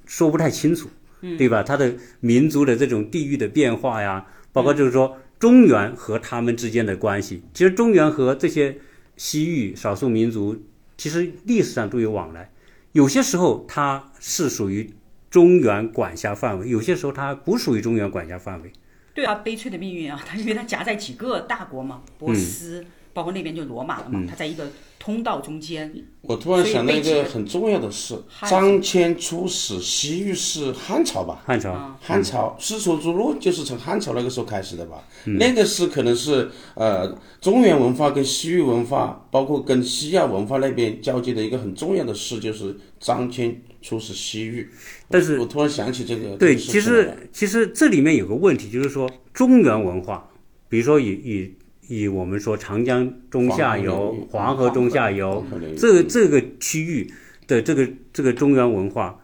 [0.06, 0.88] 说不太清楚，
[1.36, 1.62] 对吧？
[1.62, 5.18] 它的民族的这种地域的变化呀，包括就是说。
[5.38, 8.76] 中原和他们之间的关系，其实中原和这些
[9.16, 10.64] 西域少数民族，
[10.96, 12.50] 其实历史上都有往来。
[12.90, 14.92] 有些时候它是属于
[15.30, 18.72] 中原管辖范围，有些时候它不属于中原管辖范围。
[19.14, 22.84] 对啊，悲催的命运啊，它因为它夹在几个大国嘛，波斯，
[23.18, 24.70] 包括那边就罗马了嘛，它在一个。
[25.00, 31.40] 通道中间，我突然想到一个很重要的事：张骞出使西域是汉朝吧？
[31.46, 35.04] 汉朝，汉朝丝绸之路就是从汉朝那个时候开始的吧？
[35.38, 44.68] 那个是可能是呃中原文化跟西域文化，包括跟西亚文化那边交接的一个很重要的事，就是张骞出使西域。
[45.08, 50.28] 但是我突然想起这个，对，其实其实这里面有个问题，就是说中原文化，
[50.68, 51.54] 比如说以以。
[51.88, 55.44] 以我们说长江中下游、黄河中下游
[55.76, 57.10] 这个这个区域
[57.46, 59.18] 的这个这个中原文化，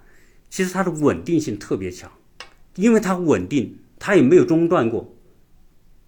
[0.50, 2.10] 其实它的稳定性特别强，
[2.76, 5.14] 因为它稳定，它也没有中断过。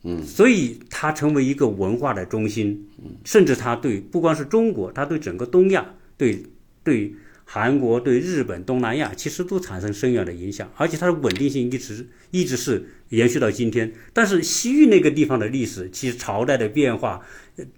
[0.03, 2.89] 嗯，所以它成为一个文化的中心，
[3.25, 6.43] 甚至它对不光是中国，它对整个东亚，对
[6.83, 7.13] 对
[7.49, 13.91] 韩国、对日本、东南亚，其实都产生深远的影响，而且它的稳定性一直一直是延续到今天。
[14.13, 17.25] 但是西域那个地方的历史，其实朝代的变化，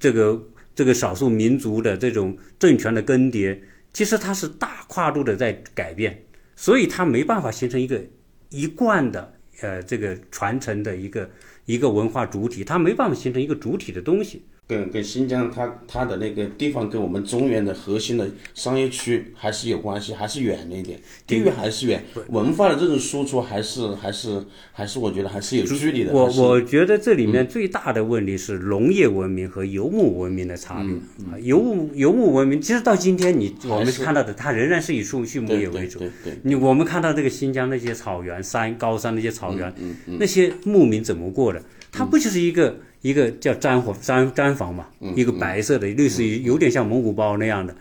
[0.01, 3.59] 这个这个少数民族的这种政权的更迭，
[3.93, 6.25] 其实它是大跨度的在改变，
[6.57, 8.03] 所以它没办法形成一个
[8.49, 11.31] 一贯的呃这个传承的一个。
[11.69, 14.43] 一个文化主体，它没办法形成一个主体的东西。
[14.69, 26.13] 跟跟新疆它它的那个地方跟我们中原的核心的商业区还是有关系，还是远了一点，地域还是远，文化的这种输出还是还是还是我觉得还是有距离的。
[26.13, 30.93] 我我觉得这里面最大的问题是农业文明和游牧文明的差别。
[31.33, 35.99] 啊，游牧游牧文明其实到今天你我们看到的，它仍然是以畜畜牧业为主。
[36.01, 36.39] 对对。
[36.43, 39.73] 你我们看到这个新疆那些草原山高山那些草原，
[40.19, 41.63] 那些牧民怎么过的？
[41.91, 42.81] 它不就是一个？
[43.01, 47.75] 一个叫毡房毡毡房嘛，一个白色的，类似于有点像蒙古包那样的，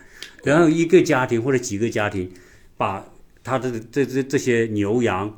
[0.44, 2.30] 然后一个家庭或者几个家庭，
[2.76, 3.04] 把
[3.42, 5.34] 他的这这这些牛羊、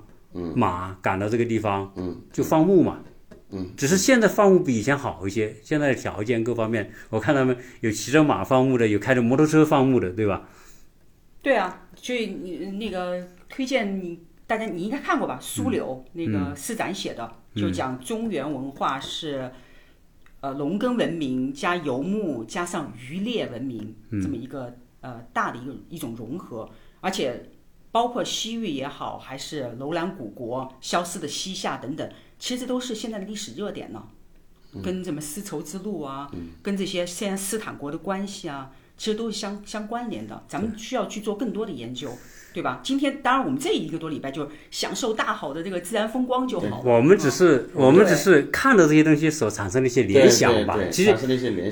[0.54, 1.90] 马赶到这个地方，
[2.30, 3.00] 就放牧嘛。
[3.74, 10.46] 只是现在放牧比以前好一些，现在的条件各方面，我看他们有骑着马放牧的，有开着摩托车放牧的，对吧？
[11.40, 15.38] 对啊，所以你那个推荐你大家你应该看过吧？
[15.40, 19.50] 苏柳那个施展写的，就讲中原文化是。
[20.40, 26.68] 呃，农耕文明加游牧加上渔猎文明，这么一个呃大的一个一种融合，
[27.00, 27.50] 而且
[27.90, 34.08] 包括西域也好，还是楼兰古国、消失的西夏等等，其实都是现在的历史热点呢。
[34.82, 36.30] 跟什么丝绸之路啊，
[36.62, 40.44] 跟这些现在斯坦国的关系啊，其实都是相相关联的。
[40.46, 42.16] 咱们需要去做更多的研究。
[42.52, 42.80] 对吧？
[42.82, 46.82] 今天当然，我们这一个多礼拜就享受大好的这个自然风光就好。
[46.84, 50.78] 我们只是我们只是看到这些东西所产生的一些联想吧。
[50.90, 51.14] 其实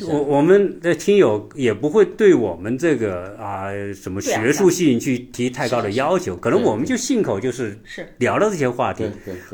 [0.07, 7.79] 我我们的听友也不会对我们这个啊什么学术性去提太高的要求，可能我们就信口就是
[8.19, 9.05] 聊了这些话题。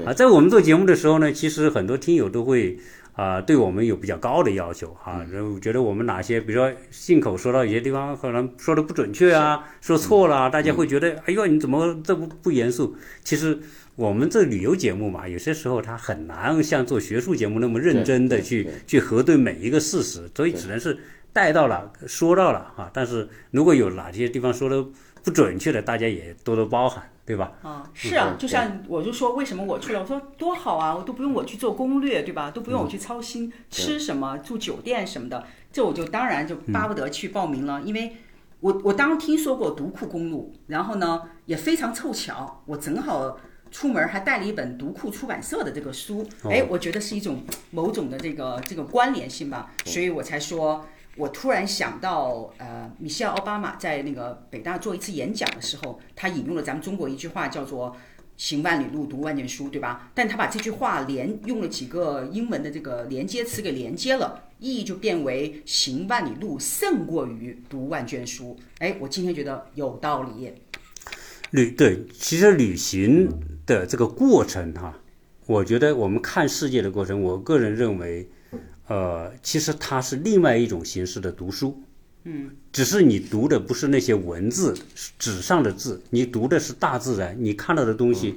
[0.04, 2.78] 啊，在我们做节目的时候呢，其实很多听友都会。
[3.14, 12.96] 啊，对我们有比较高的要求哈，然后觉得我们哪些，比如说信口说到一些地方可能说的不准确啊，说错了，大家会觉得，哎呦，你怎么这不不严肃？
[13.22, 13.58] 其实
[13.94, 20.98] 我们这旅游节目嘛，有些时候它很难像做学术节目那么认真的去去核对每一个事实，所以只能是
[21.32, 24.84] 带到了说到了哈，但是如果有哪些地方说的
[25.22, 27.08] 不准确的，大家也多多包涵。
[27.26, 27.52] 对吧？
[27.62, 30.00] 啊，是啊，就像我就说，为什么我出来？
[30.00, 32.50] 我说多好啊，我都不用我去做攻略，对吧？
[32.50, 37.80] 都不用我去操心吃什么、住酒店什么的，这我就当然就巴不得去报名了。
[37.82, 38.16] 因为
[38.60, 43.38] 我我当听说过独库公路，然后呢也非常凑巧，我正好
[43.70, 50.84] 出门还带了一本独库出版社的这个书，哎，我觉得是一种某种的这个这个关联性吧，所以我才说。
[51.16, 57.96] 我突然想到，呃，米歇尔奥巴马在那个北大做一次演讲的时候，他引用了咱们中国一句话，叫做
[58.36, 60.10] “行万里路，读万卷书”，对吧？
[60.12, 68.56] 但他把这句话连用了几个英文的这个连接词给连接了，意义就变为“行万里路胜过于读万卷书”。
[68.80, 70.52] 哎，我今天觉得有道理。
[71.52, 73.28] 旅对，其实旅行
[73.64, 74.98] 的这个过程哈，
[75.46, 78.28] 我觉得我们看世界的过程，我个人认为。
[78.86, 81.82] 呃，其实它是另外一种形式的读书，
[82.24, 84.74] 嗯，只是你读的不是那些文字
[85.18, 88.34] 纸上的字，你读的是大自然，你看到的东西。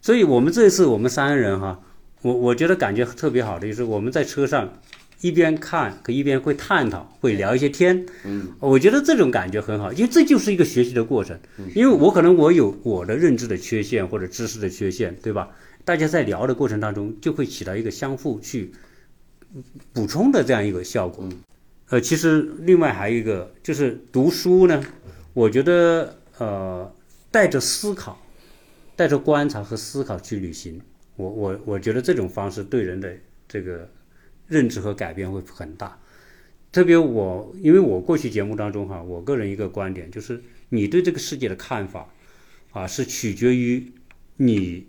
[0.00, 1.80] 所以，我们这次我们三个人哈，
[2.22, 4.80] 我我觉得感觉特别好的就是我们在车上
[5.20, 8.06] 一边看，可一边会探讨，会聊一些天。
[8.24, 11.38] 嗯，我觉得这种感觉很好，因为这就是一个学习的过程。
[11.74, 15.50] 因为我可能我有我的认知的缺陷或者知识的缺陷，对吧？
[15.84, 18.72] 大家在聊的过程当中就会起到一个相互去。
[19.92, 21.28] 补充的这样一个效果，
[21.88, 24.80] 呃，其实另外还有一个就是读书呢，
[25.32, 26.94] 我觉得呃
[27.30, 28.20] 带着思考，
[28.94, 30.80] 带着观察和思考去旅行，
[31.16, 33.12] 我我我觉得这种方式对人的
[33.48, 33.90] 这个
[34.46, 35.98] 认知和改变会很大。
[36.70, 42.08] 特别我因为我过去节目当中哈，我个人一个观点就是，你对这个世界的看法
[42.70, 43.92] 啊，是取决于
[44.36, 44.86] 你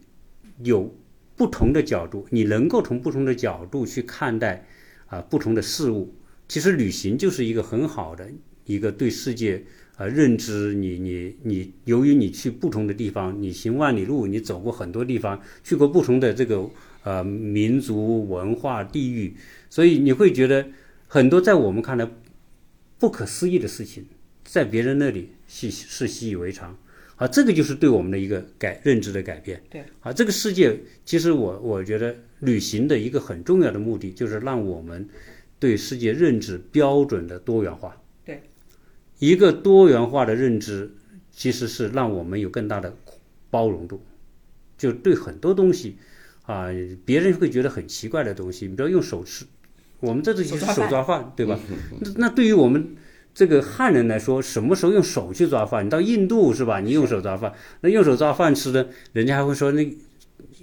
[0.64, 0.94] 有。
[1.42, 4.64] 不同的角度，你能够从不同的角度去看待
[5.08, 6.14] 啊不同的事物。
[6.48, 8.30] 其实旅行就是一个很好的
[8.66, 9.64] 一个对世界
[9.98, 10.76] 啊认知。
[10.76, 16.70] 你你你，由于你去不同的地方，你行万里路，你走过很多地方，去过不同的这个
[17.02, 19.36] 呃民族文化地域，
[19.68, 20.68] 所以你会觉得
[21.08, 22.08] 很多在我们看来
[23.00, 24.06] 不可思议的事情，
[24.44, 26.78] 在别人那里是是习以为常。
[27.22, 29.62] 啊，这个就是对我们的一个改认知的改变。
[29.70, 35.08] 对，啊，这个世界其实我我觉得旅行的一个很重要的目的就是让我们
[35.60, 37.96] 对世界认知标准的多元化。
[38.26, 38.42] 对，
[39.20, 40.96] 一个多元化的认知
[41.30, 42.98] 其实是让我们有更大的
[43.52, 44.04] 包容度，
[44.76, 45.98] 就对很多东西
[46.42, 46.70] 啊，
[47.06, 49.46] 别人会觉得很奇怪的东西，你比如用手吃，
[50.00, 51.60] 我们这里就是手抓饭，对吧？
[52.00, 52.96] 那那对于我们。
[53.34, 55.86] 这个汉人来说，什么时候用手去抓饭？
[55.86, 56.80] 你到印度是吧？
[56.80, 59.98] 你用手抓饭，那用手抓饭吃的，人家还会说那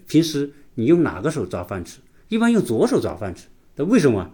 [0.06, 1.98] 平时你用哪个手抓饭吃？
[2.28, 4.30] 一般用左手抓饭吃，那为什么？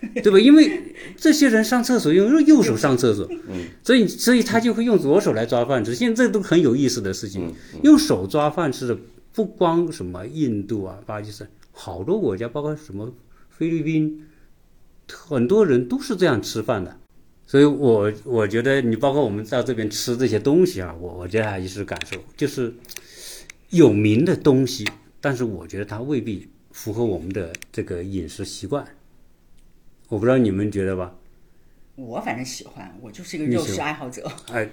[0.22, 0.38] 对吧？
[0.38, 3.28] 因为这些人上厕所用右手上厕所，
[3.82, 5.94] 所以所以他就会用左手来抓饭吃。
[5.94, 8.98] 现在这都很有意思的事情，用手抓饭吃的
[9.32, 13.14] 不光什么印度啊、巴基斯坦，好多国家，包括什么
[13.48, 14.26] 菲律宾，
[15.10, 16.98] 很多人都是这样吃饭的。
[17.46, 22.72] 所以，我我觉得你包括我们到这边吃这些东西啊，我我觉得还是感受，就是
[23.68, 24.84] 有名的东西，
[25.20, 28.84] 但是我觉得它未必符合我们的这个饮食习惯。
[30.08, 31.14] 我不知道你们觉得吧？
[31.96, 34.26] 我反正喜欢，我就是一个肉食爱好者。
[34.50, 34.68] 哎，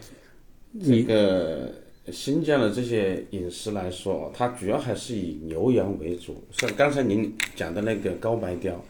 [0.81, 1.73] 这个
[2.09, 6.41] 新疆的这些饮食来说，它主要还是以牛羊为主。
[6.51, 8.83] 像刚才您讲的那个高白雕，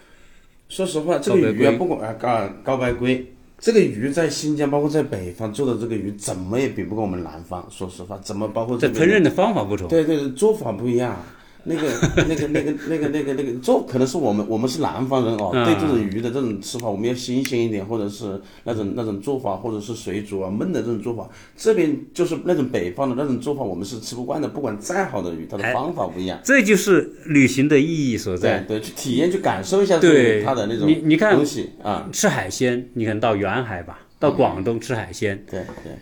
[0.70, 3.26] 说实话，这个鱼啊，不管啊高高白龟。
[3.62, 7.64] 这个鱼在新疆，包括在北方做的这个鱼，怎么也比不过我们南方。
[7.70, 11.16] 说实话，怎么包括这烹饪的方法不同，对对，做法不一样。
[11.64, 11.82] 那个、
[12.16, 21.30] 那个、那个、那个、那个、那个做，可能是我们我们是南方人哦，对这种鱼的这种吃法，我们要新鲜一点，或者是那种那种做法，或者是水煮啊、焖的这种做法。
[21.56, 24.48] 这边就是那种北方的那种做法，我们是吃不惯的。
[24.48, 26.40] 不管再好的鱼，它的方法不一样。
[26.44, 28.60] 这就是旅行的意义所在。
[28.62, 35.94] 对，去体验、去感受一下对它的那种你你看东西啊，吃海鲜，你看到远海吧，到广东吃海鲜，对对。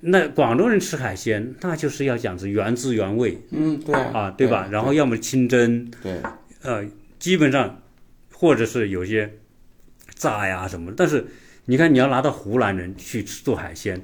[0.00, 4.68] 那广东人吃海鲜，那就是要讲是原汁原味，嗯，对啊，对吧？
[4.70, 6.20] 然后要么清蒸，对，
[6.62, 6.84] 呃，
[7.18, 7.82] 基本上，
[8.32, 9.38] 或者是有些
[10.14, 10.92] 炸呀什么。
[10.96, 11.26] 但是
[11.64, 14.00] 你看，你要拿到湖南人去做海鲜，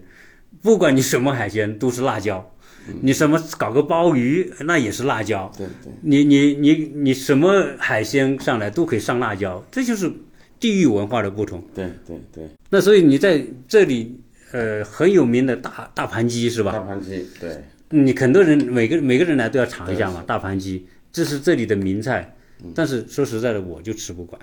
[0.62, 2.52] 不管你什么海鲜都是辣椒，
[3.00, 10.12] 你什么搞个鲍鱼那也是辣椒，对对，你你你你什么海鲜上来都可以上辣椒，这就是
[10.58, 11.62] 地域文化的不同。
[11.74, 12.48] 对对对。
[12.70, 14.20] 那所以你在这里。
[14.54, 16.70] 呃，很有名的大大盘鸡是吧？
[16.70, 17.60] 大盘鸡，对。
[17.88, 22.36] 你很多人每个每个人来都要尝一下嘛，大盘鸡，这是这里的名菜。
[22.72, 24.40] 但是说实在的，我就吃不惯，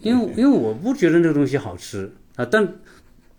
[0.00, 2.44] 因为因为我不觉得这个东西好吃啊。
[2.44, 2.66] 但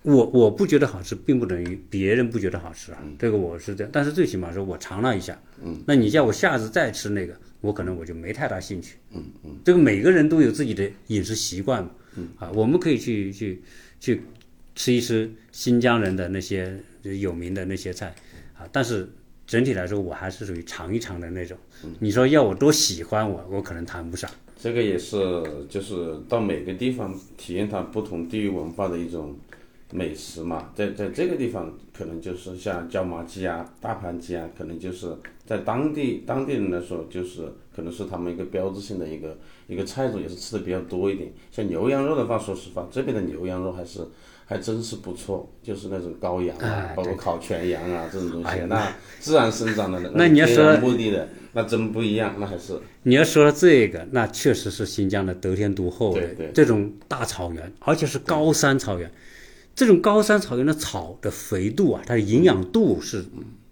[0.04, 2.98] 我我不觉得好吃，并不等于别人不觉得好吃啊。
[3.20, 5.38] 这个我是这样，但是最起码说我尝了一下。
[5.62, 5.78] 嗯。
[5.86, 8.96] 那你叫我下次再吃那个，我可能我就没太大兴趣。
[9.14, 9.58] 嗯嗯。
[9.66, 11.92] 这个每个人都有自己的饮食习惯嘛。
[12.16, 12.30] 嗯。
[12.40, 13.62] 啊，我们可以去去
[14.00, 14.22] 去。
[14.76, 18.14] 吃一吃新疆人的那些有名的那些菜，
[18.58, 19.10] 啊，但是
[19.46, 21.58] 整体来说，我还是属于尝一尝的那种。
[22.00, 24.30] 你说要我多喜欢我，我可能谈不上。
[24.56, 25.18] 这个也是，
[25.68, 29.36] 就是到每个地方体验它不同地域文化的一种
[29.92, 30.72] 美食嘛。
[30.76, 35.12] 在在这个地方，可能就是像椒麻鸡啊、大盘鸡啊，可能就是
[35.46, 41.34] 在当地当地人来说，就是可能是他们一个标志性的一个一个菜种，也是吃的比较多一点。
[41.52, 44.08] 像牛羊肉的话，说实话，这边的牛羊肉还是。
[44.44, 52.78] 还真是不错，就是那种羔羊啊，包括烤全羊啊这种东西，那自然生长的，那你要说目的的，那真不一样，那还是。
[53.04, 59.10] 你要说这个，那确实是新疆的得天独厚的这种大草原，而且是高山草原，
[59.74, 63.24] 这种高山草原的草的肥度啊，它的营养度是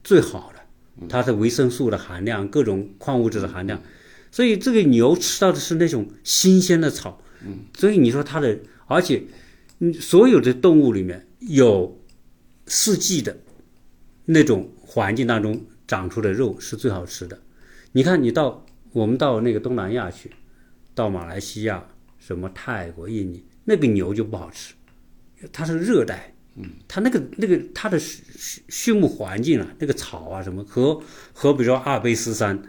[0.01, 3.81] 最好的，它的维生素的含量，各种矿物质的含量，
[4.31, 7.21] 所以这个牛吃到的是那种新鲜的草，
[7.77, 9.23] 所以你说它的，而且。
[9.81, 11.97] 嗯，所有的动物里面有
[12.65, 13.37] 四季的
[14.25, 17.41] 那种环境当中长出的肉是最好吃的。
[17.93, 20.29] 你看，你到我们到那个东南亚去，
[20.93, 21.81] 到马来西亚、
[22.17, 24.73] 什么泰国、印尼，那个牛就不好吃，
[25.53, 32.61] 它是热带，嗯，它那个那个它的畜畜牧环境啊，那个草啊什么，和和比如说阿尔卑斯山，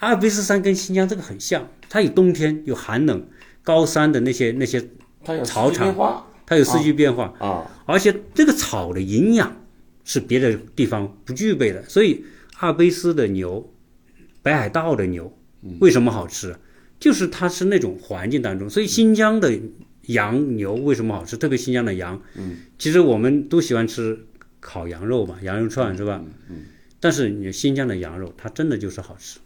[0.00, 3.26] 阿尔卑斯山跟新疆这个很像，它有冬天有寒冷，
[3.62, 4.86] 高山的那些那些
[5.44, 6.26] 草场。
[6.44, 9.56] 它有四季变化啊，而且这个草的营养
[10.02, 12.24] 是别的地方不具备的，所以
[12.56, 13.72] 阿尔卑斯的牛、
[14.42, 15.32] 北海道的牛
[15.78, 16.56] 为什么好吃？
[16.98, 19.56] 就是它是那种环境当中，所以新疆的
[20.06, 21.36] 羊牛为什么好吃？
[21.36, 24.18] 特别新疆的羊，嗯，其实我们都喜欢吃
[24.58, 26.20] 烤羊肉嘛，羊肉串是吧？
[26.48, 26.64] 嗯，
[26.98, 29.38] 但是你新疆的羊肉它真的就是好吃，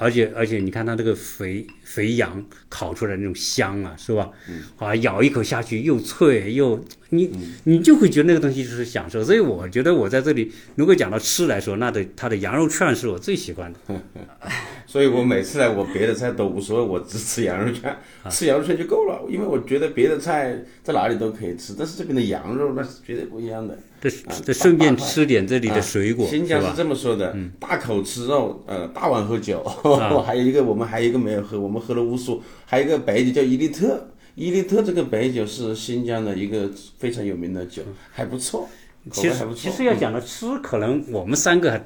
[0.00, 4.30] 而且而且你看它这个肥肥羊烤出来那种香啊，是吧？
[4.48, 7.30] 嗯，啊，咬一口下去又脆又你
[7.64, 9.22] 你就会觉得那个东西就是享受。
[9.22, 13.78] 所以我觉得我在这里如果讲到吃来说，那的它的羊肉串是我最喜欢的。
[14.90, 17.96] 所以我每次来，我别的菜都无所谓，我只吃羊肉串，
[18.28, 19.24] 吃羊肉串就够了。
[19.28, 23.78] 因为我觉得别的菜在哪里都可以吃，但是这边的羊肉那是绝对不一样的。
[24.00, 24.10] 这
[24.44, 29.62] 这顺便吃点这里的水果，新疆是这么说的：大口吃肉，呃，大碗喝酒。
[30.26, 34.08] 还有一个，我们还有一个没有喝，我们喝了乌苏，还有一个白酒叫伊利特。
[34.34, 36.68] 伊利特这个白酒是新疆的一个
[36.98, 38.68] 非常有名的酒，还不错，
[39.12, 41.80] 其实其实要讲到吃，可能我们三个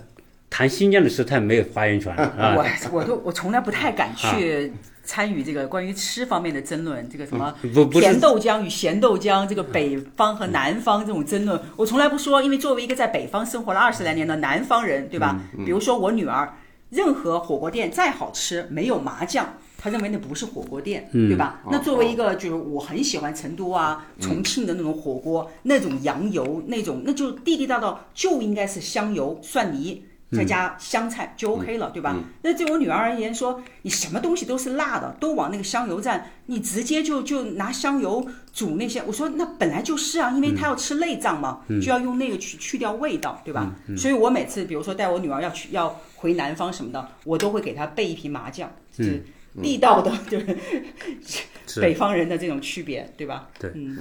[0.55, 2.55] 谈新疆的事太没有发言权啊。
[2.57, 4.73] 我我都我从来不太敢去。
[5.07, 7.55] 参与这个关于吃方面的争论，这个什么
[7.93, 15.39] 甜豆浆与咸豆浆，这个北方和南方这种争论，我从来不说，因为作为一个在北方生活了二十来年的南方人，对吧？
[15.59, 16.55] 比如说我女儿，
[16.89, 19.47] 任何火锅店再好吃，没有麻酱，
[19.77, 21.61] 他认为那不是火锅店，对吧？
[21.71, 30.03] 那作为一个就是我很喜欢成都啊、重庆的那种火锅，那种羊油，那种那就地地道道就应该是香油、蒜泥。
[30.35, 32.17] 再加香菜就 OK 了，对吧？
[32.43, 39.03] 那对我女儿而言，说你什么东西都是辣的，都往那个香油蘸，你直接就就拿香油煮那些。
[39.07, 43.75] 我说那本来就是啊，因为她要吃内脏嘛，就要用那个去去掉味道，对吧？
[43.97, 49.25] 所以我每次比如说带我女儿要去要回南方什么的，我都会给她备一瓶麻酱，就是
[49.63, 53.49] 地道的， 就是北方人的这种区别，对吧？
[53.59, 53.99] 对，嗯。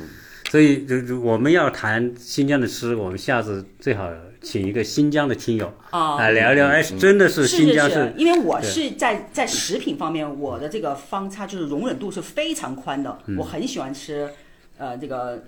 [0.52, 4.08] 所以就就我们要谈新疆的吃，我们下次最好。
[4.44, 13.18] 请一个新疆的亲友啊来聊聊，哎，真的是新疆是，因为我是在在食品方面，我的这个方差就是容忍度是非常宽的。
[13.38, 14.30] 我很喜欢吃，
[14.78, 15.46] 呃，这个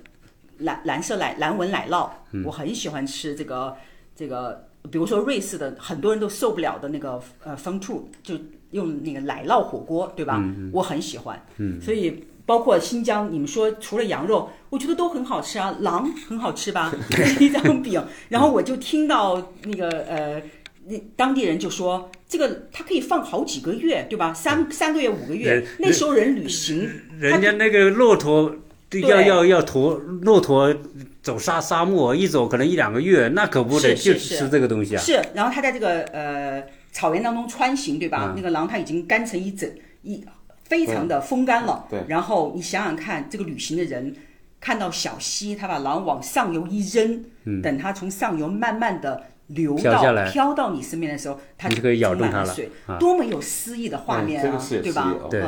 [0.58, 2.10] 蓝蓝色奶蓝纹奶酪，
[2.44, 3.76] 我很喜欢吃这个
[4.16, 8.34] 这个，比如说瑞士的很多人都受不了的那个呃风兔，就
[8.70, 10.42] 用那个奶酪火锅，对吧？
[10.72, 11.40] 我很喜欢，
[11.80, 12.24] 所以。
[12.46, 15.76] 包括新疆，你们说除了羊肉，我觉得都很好吃啊。
[15.80, 16.94] 狼很好吃吧？
[17.40, 20.40] 一张饼，然后我就听到那个呃，
[20.86, 24.32] 那当地人就说，这个它可以放好几个月，对吧？
[24.32, 26.88] 三三个月、五个月，那时候人旅行，
[27.18, 28.54] 人家那个骆驼
[29.02, 30.72] 要要要驮骆驼
[31.20, 35.02] 走沙沙漠，一走可能一两个月，那可不得就吃这个东西啊。
[35.02, 38.32] 是，然后他在这个呃草原当中穿行，对吧？
[38.36, 39.68] 那个狼它已经干成一整
[40.02, 40.24] 一。
[40.68, 42.04] 非常的风干了，对。
[42.08, 44.14] 然后你想想看，这个旅行的人
[44.60, 47.24] 看到小溪，他把狼往上游一扔，
[47.62, 52.56] 等它从上游慢慢的流到飘到你身边的时候，它就可以咬住它了。
[52.98, 55.14] 多么有诗意的画面啊，对吧？
[55.30, 55.42] 对。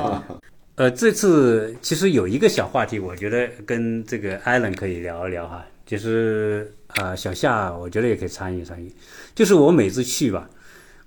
[0.77, 8.95] 呃，这次其实有一个小话题，我觉得跟这个艾伦可以聊一聊哈，就是啊，小夏，我觉得也可以参与参与。
[9.35, 10.49] 就是我每次去吧，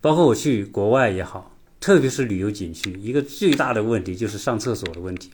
[0.01, 1.50] 包括我去国外也好。
[1.81, 5.31] 特别是旅游景区，一个最大的问题就是上厕所的问题，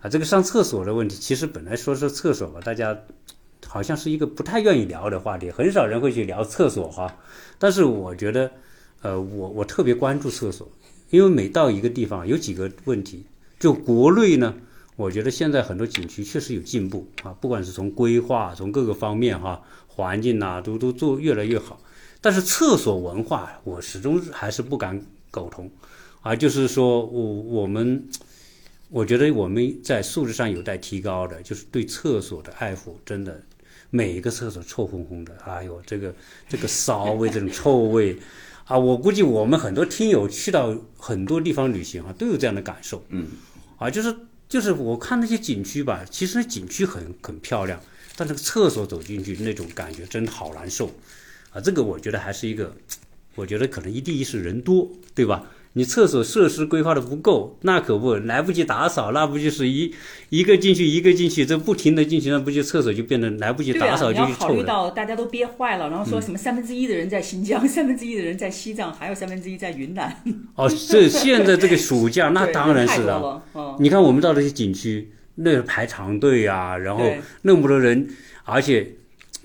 [0.00, 2.98] 啊，这个上厕所的问题，其实本来说是厕所吧，大家
[3.66, 7.18] 好像是一个不太愿意聊的话题，很少人会去聊厕所哈。
[7.58, 8.50] 但是我觉得，
[9.02, 10.66] 呃，我我特别关注厕所，
[11.10, 13.26] 因为每到一个地方有几个问题，
[13.60, 14.54] 就国内呢，
[14.96, 21.78] 我觉得现在很多景区确实有进步啊，不管是从规划，从各个方面哈，环境呐，都都做越来越好。
[22.22, 25.04] 但是厕所文化，我始终还是不敢。
[25.36, 25.70] 沟通，
[26.22, 27.22] 啊，就是说我
[27.60, 28.08] 我们，
[28.88, 33.42] 我觉得我们在素质上有待提高的，就是对厕所的爱护，真的，
[33.90, 36.14] 每一个厕所臭烘烘的，哎呦，这个
[36.48, 38.16] 这个骚味，这种臭味，
[38.64, 43.26] 啊，我估计我们很多听友去到很多地方旅行啊，都有这样的感受，嗯，
[43.76, 44.16] 啊，就是
[44.48, 47.78] 就是我看那些景区吧，其实景区很很漂亮，
[48.16, 50.90] 但这个厕所走进去那种感觉真的好难受，
[51.50, 52.74] 啊，这个我觉得还是一个。
[53.36, 55.44] 我觉得可能一第一是人多，对吧？
[55.74, 59.92] 你厕所设施规划的不够，那可不来不及打扫，那不就是一
[60.30, 64.26] 一个进去一个进去，这不停的进去，那不就厕所就变得来不及打扫就臭了。
[64.26, 70.16] 你要考虑到大家都憋坏了，然后说什么三分之一的人在新疆，三分之一的人在西藏，还有三分之一在云南。
[70.54, 73.42] 哦，这现在这个暑假 那当然是了。
[73.78, 77.04] 你看我们到这些景区，那排长队啊，然后
[77.42, 78.08] 那么多人，
[78.44, 78.92] 而且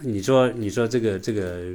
[0.04, 1.74] 你说你说这个这个。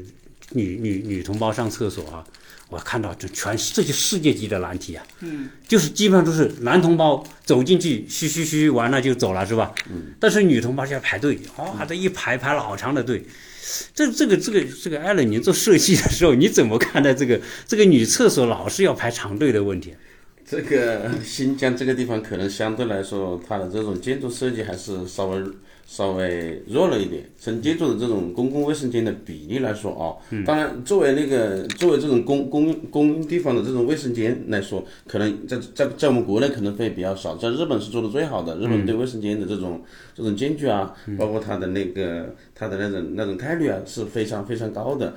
[0.52, 2.24] 女女女同胞上厕所啊，
[2.68, 9.74] 我看到这全是这些世界级的难题啊，嗯，就是基本上都是男同胞走进去嘘嘘嘘完了就走了是吧？
[9.90, 13.24] 嗯，但是女同胞就要排队，哇，这一排排老长的队，
[13.94, 19.94] 这这个这个这个艾伦，你做设计的时候你怎么看待这个这个女厕所老是要排长队的问题？
[20.48, 25.42] 这个新疆这个地方可能相对来说，它的这种建筑设计还是稍微
[25.86, 27.24] 稍微弱了一点。
[27.38, 30.04] 从建筑的这种公共卫生间的比例来说啊，
[30.44, 38.56] 当然作为那个作为这种公公公用地方的这种卫生间来说，可能在在在我们国内可能会比较少，在日本是做的最好的。
[38.58, 39.80] 日本对卫生间的这种
[40.12, 45.14] 这种间距啊，包括它的那个它的那种那种概率啊，是非常非常高的。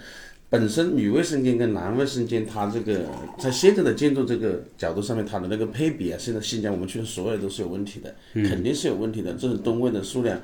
[0.50, 3.02] 本身女卫生间跟男卫生间，它这个
[3.38, 9.32] 在现在的建筑这个角度上面，它的那个配比啊，现在新疆我们去的所有都是有问题的，肯定是有问题的。
[9.34, 10.41] 这是吨位的数量，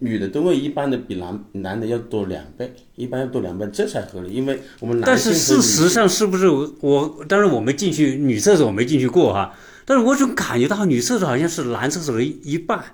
[0.00, 4.32] 女的吨位一般的比男男的要多两倍，一般要多两倍，这才合理。
[4.32, 7.24] 因为我们男但是事实上是不是我？
[7.28, 9.54] 当然我没进去女厕所，我没进去过哈。
[9.84, 12.84] 但是我总感觉到女厕所好像是男厕所的一半。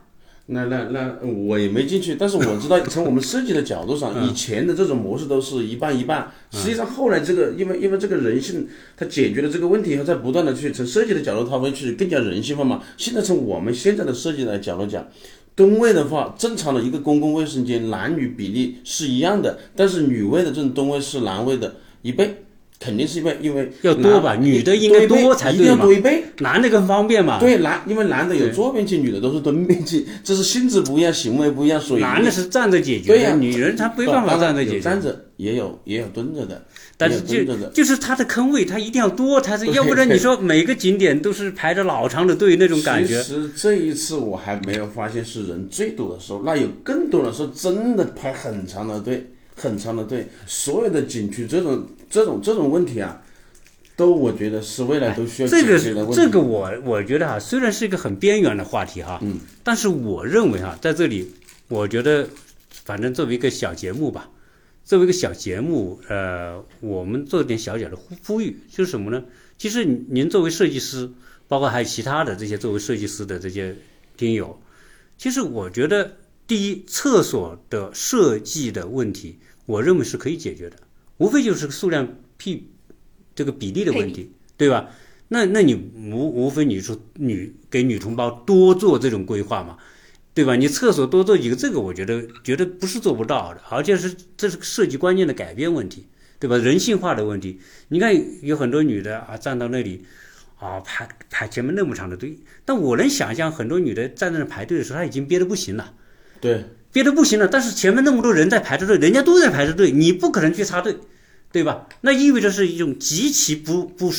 [0.46, 6.30] 那那那我也没进去，但是我知道从我们设计的角度上，以前的这种模式都是一半一半。
[6.50, 8.66] 实际上后来这个，因为因为这个人性，
[8.96, 12.82] 它解决了这个问题以后，在不断的去从设计的角度，它会去更加人性化嘛。
[12.96, 15.06] 现在从我们现在的设计的角度讲，
[15.54, 22.44] 蹲位的话，正常的一个公共卫生间男女比例是一样的，但是女卫的这种蹲位是男卫的一倍。
[22.82, 27.38] 肯定是因为因为要多吧，女的应该多才对嘛，多一倍，男的更方便嘛。
[27.38, 36.60] 对，男因为男的有坐便器，女的都是蹲便器，这是性质不一样，行为不一样，所以男的是站着解决，对呀，女人她没办法站着解决，站着也有也有蹲着的，
[36.96, 43.22] 但是就就是它的坑位，它一定要多，它是要不然你说每个景点都是排着老长的队那种感觉。
[43.22, 49.26] 其实这一次我还没有发现是人最多的时候，那有更多的时候真的排很长的队，
[49.62, 53.22] 很长的队，所有的景区这种这种这种问题啊。
[53.94, 61.30] 都我觉得是未来都需要解决这个这个我我觉得哈，虽然是一个很边缘的话题哈，嗯，但是我认为哈，在这里，
[61.68, 62.26] 我觉得，
[62.84, 64.30] 反正作为一个小节目吧，
[64.82, 69.22] 作为一个小节目，呃，我们做点小小的呼呼吁，就是什么呢？
[69.58, 71.08] 其实您作为设计师，
[71.46, 73.76] 包括还有其他的这些作为设计师的这些
[74.16, 74.58] 听友，
[75.18, 80.76] 其实我觉得，第一，厕所的设计的问题，我认为是可以解决的，
[81.18, 82.68] 无非就是个数量 P，。
[83.34, 84.90] 这个比例的问题，对吧？
[85.28, 89.78] 那那你无无非你说女给女同胞多做这种规划嘛，
[90.34, 90.54] 对吧？
[90.54, 96.06] 你厕所多做几个，这个我觉得觉得不是做不到的，而且是这是设计观念的改变问题，
[96.38, 96.58] 对吧？
[96.58, 97.58] 人性化的问题。
[97.88, 98.14] 你看
[98.46, 100.04] 有很多女的啊站到那里，
[100.58, 102.36] 啊排排前面那么长的队，
[102.66, 105.94] 但我能想象很多女的站在那排队的时候，她已经憋得不行了，
[106.38, 107.48] 对，憋得不行了。
[107.48, 110.96] 但是前面那么多人在排着队，人家都在排着队，你不可能去插队。
[111.52, 111.86] 对吧？
[112.00, 114.10] 那意味着是一种极其不不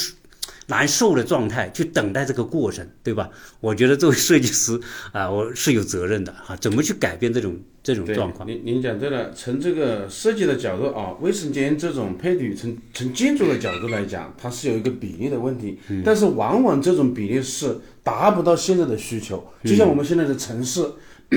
[0.68, 3.28] 难受的状态，去等待这个过程，对吧？
[3.60, 4.80] 我觉得作为设计师
[5.12, 8.48] 啊，我是有责任的啊，怎么去改变这种这种状况？
[8.48, 20.86] 您您讲对了，从这个设计的角度啊，卫生间这种配比，从从建筑的角度来讲，它是有一个比例的问题，但是往往这种比例是达不到现在的需求，就像我们现在的城市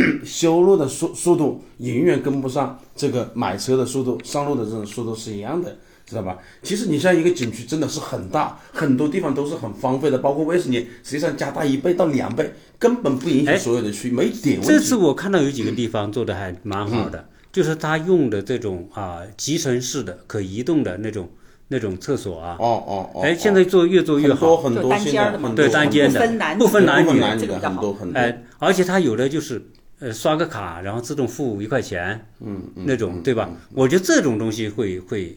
[0.25, 5.77] 修路的速速度永远跟不上这个买车的速度，上路的这种速度是一样的。
[6.09, 6.39] 知道吧？
[6.63, 14.69] 其实你像一个景区真的是很大，很多地方都是很荒废的，包括卫生间，实际上加大一倍到两倍，根本不影响所有的区，没点问题。
[14.69, 21.29] 这次我看到有几个地方做的还蛮好的，就是他用的这种啊集成式的可移动的那种
[21.67, 22.57] 那种厕所啊。
[22.61, 23.23] 哦哦哦。
[23.23, 24.59] 哎，现在做越做越好。
[24.59, 26.21] 很多很多现在对单间的，
[26.57, 28.17] 不分男女，这个很多很多。
[28.21, 29.61] 哎，而且它有的就是
[29.99, 33.51] 呃刷个卡，然后自动付一块钱，嗯嗯，那种对吧？
[33.73, 35.37] 我觉得这种东西会会。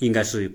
[0.00, 0.48] 应该是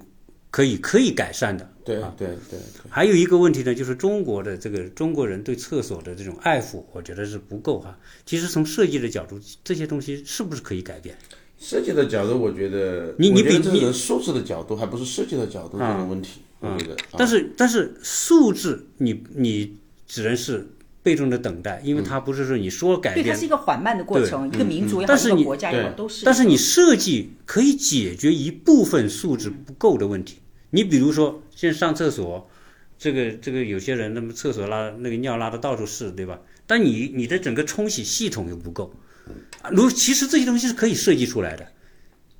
[0.49, 2.57] 可以可以改善的，对对对。
[2.89, 7.99] 还有一个问题呢，就是中国的这个中国人对厕所的这种爱护，我觉得是不够哈。
[8.25, 11.13] 其实从设计的角度，这些东西是不是可以改变？
[11.59, 16.95] 设计的角度，我觉得你你比你素质的角度，还不是设计的角度这个问题，我觉得。
[17.17, 19.75] 但是但是素质，你你
[20.07, 20.65] 只能是。
[21.03, 26.25] 被动的等待，因为它不是说你说改变，对，它是一个缓慢的过程，一个民族也好，一个国家也好，都是。
[26.25, 30.37] 但是你设计可以解决一部分素质不够的问题。
[30.71, 32.49] 你比如说，现在上厕所，
[32.97, 36.39] 这个这个有些人那么厕所拉那个尿拉的到处是，对吧？
[36.65, 38.91] 但你你的整个冲洗系统又不够，
[39.71, 41.67] 如其实这些东西是可以设计出来的。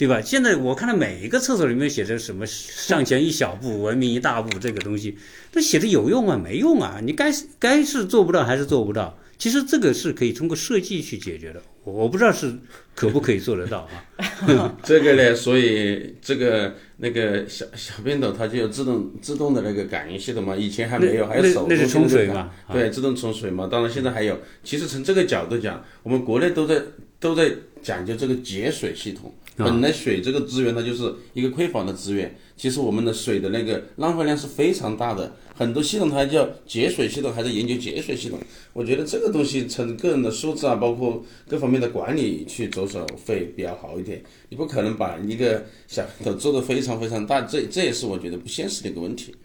[0.04, 0.22] 对吧？
[0.22, 5.18] 现在我看到每一个厕所里面写着什么“上前一小步，文明一大步”这个东西，
[5.52, 6.38] 这写的有用吗？
[6.38, 7.00] 没用啊！
[7.02, 9.18] 你该该是做不到还是做不到？
[9.38, 11.62] 其实这个是可以通过设计去解决的。
[11.84, 12.54] 我我不知道是
[12.96, 13.88] 可不可以做得到
[14.18, 14.76] 啊？
[14.84, 22.52] 这个呢，所以这个那个小小便斗它就有自动自动的那个感应系统嘛，以前还没有，还有手那是冲水嘛？
[22.72, 23.68] 对，自动冲水嘛。
[23.72, 24.38] 当然现在还有。
[24.64, 26.82] 其实从这个角度讲，我们国内都在
[27.20, 27.52] 都在
[27.82, 29.34] 讲究这个节水系统。
[29.56, 35.36] 本来水这个资源它就是一个匮乏的资源，其实我们的水的那个浪费量是非常大的。
[35.56, 38.40] 很多系统它叫节水系统，还在研究节水系统。
[38.74, 44.24] 我觉得这个东西从个人的素质啊，包括各方面的管理去着手会比较好一点。
[44.50, 49.36] 你不可能把一个小头做得非常非常大，这这也是我觉得不现实的一个问题。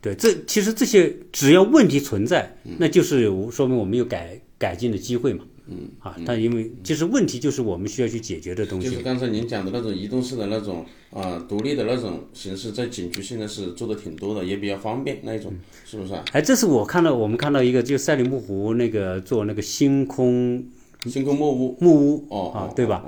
[0.00, 5.44] 对，这其实这些只要问题存在，那就是有说明我们有改改进的机会嘛。
[5.70, 8.88] 嗯啊，但因为其实问题就是我们需要去解决的东西。
[8.88, 15.52] 就是刚才您讲的那种移动式的那种啊，独立的那种形式，在景区现在是做的挺多的，也比较方便那一种，
[15.84, 16.24] 是不是啊？
[16.32, 20.64] 哎，这是我看到我们看到一个，就赛里木湖那个做那个星空
[21.04, 23.04] 星空木屋木屋哦啊，对吧？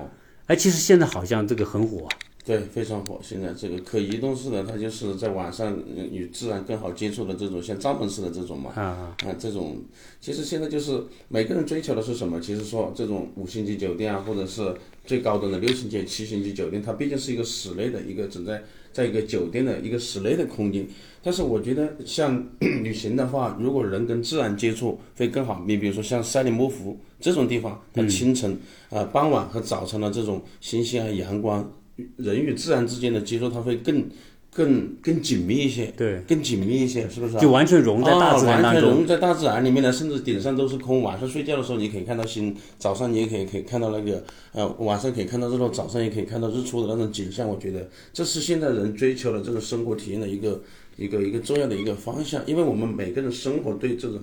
[0.46, 2.08] 哎，其实现在好像这个很火。
[2.42, 3.20] 对，非常火。
[3.22, 5.76] 现在这个可移动式的，它就是在晚上
[6.10, 8.72] 与自然更好接触的这种，像帐篷式的这种嘛。
[8.74, 9.76] 啊啊，这种
[10.20, 12.40] 其实现在就是每个人追求的是什么？
[12.40, 14.74] 其实说这种五星级酒店啊，或者是
[15.04, 20.86] 最高端的六星级、七星级酒店，它毕竟是一个室内的一个存在，在一个酒店的一个室内的空间。
[21.22, 25.62] 但是我觉得像旅行的话，如果人跟自然接触会更好。
[25.68, 31.70] 你比如说像赛里木湖这种地方，它清晨啊、傍晚和早晨的这种星星啊、阳光。
[32.16, 34.04] 人与自然之间的接触，它会更、
[34.52, 37.38] 更、更紧密一些，对，更紧密一些，是不是？
[37.38, 38.90] 就完全融在大自然当完全。
[38.90, 41.02] 融在大自然里面的，甚至顶上都是空。
[41.02, 47.48] 晚上睡觉的时候，你可以看到星；早上你也可以可以看到那个，呃，晚上可以看到日落，早上也可以看到日出的那种景象。
[47.48, 50.62] 我觉得这是现在人追求的这种生活体验的一个、
[50.96, 52.42] 一个、一个重要的一个方向。
[52.46, 54.20] 因为我们每个人生活对这种。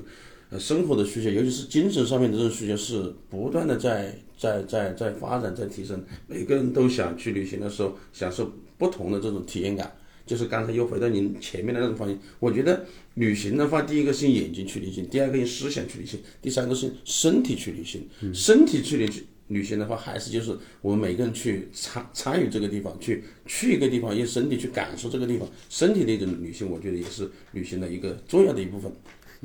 [0.49, 6.01] 呃，生活的需求，尤其是精神上面的这种需求，是不断的在在在在发展，在提升。
[6.25, 9.91] 每个人都想去旅行的时候，享受不同的这种体验感。
[10.25, 18.05] 就是刚才又回到您前面的那种方向，我觉得旅行的话，第一个是用眼睛去旅行，第二个用思想去旅行，第三个是身体去旅行。
[18.33, 25.47] 身体去旅行旅行的话，还是就是我们每个人去参参与这个地方，去去一个地方，用身体去感受这个地方。
[25.69, 28.91] 身体的一种旅行，我觉得也是旅行的一个重要的一部分。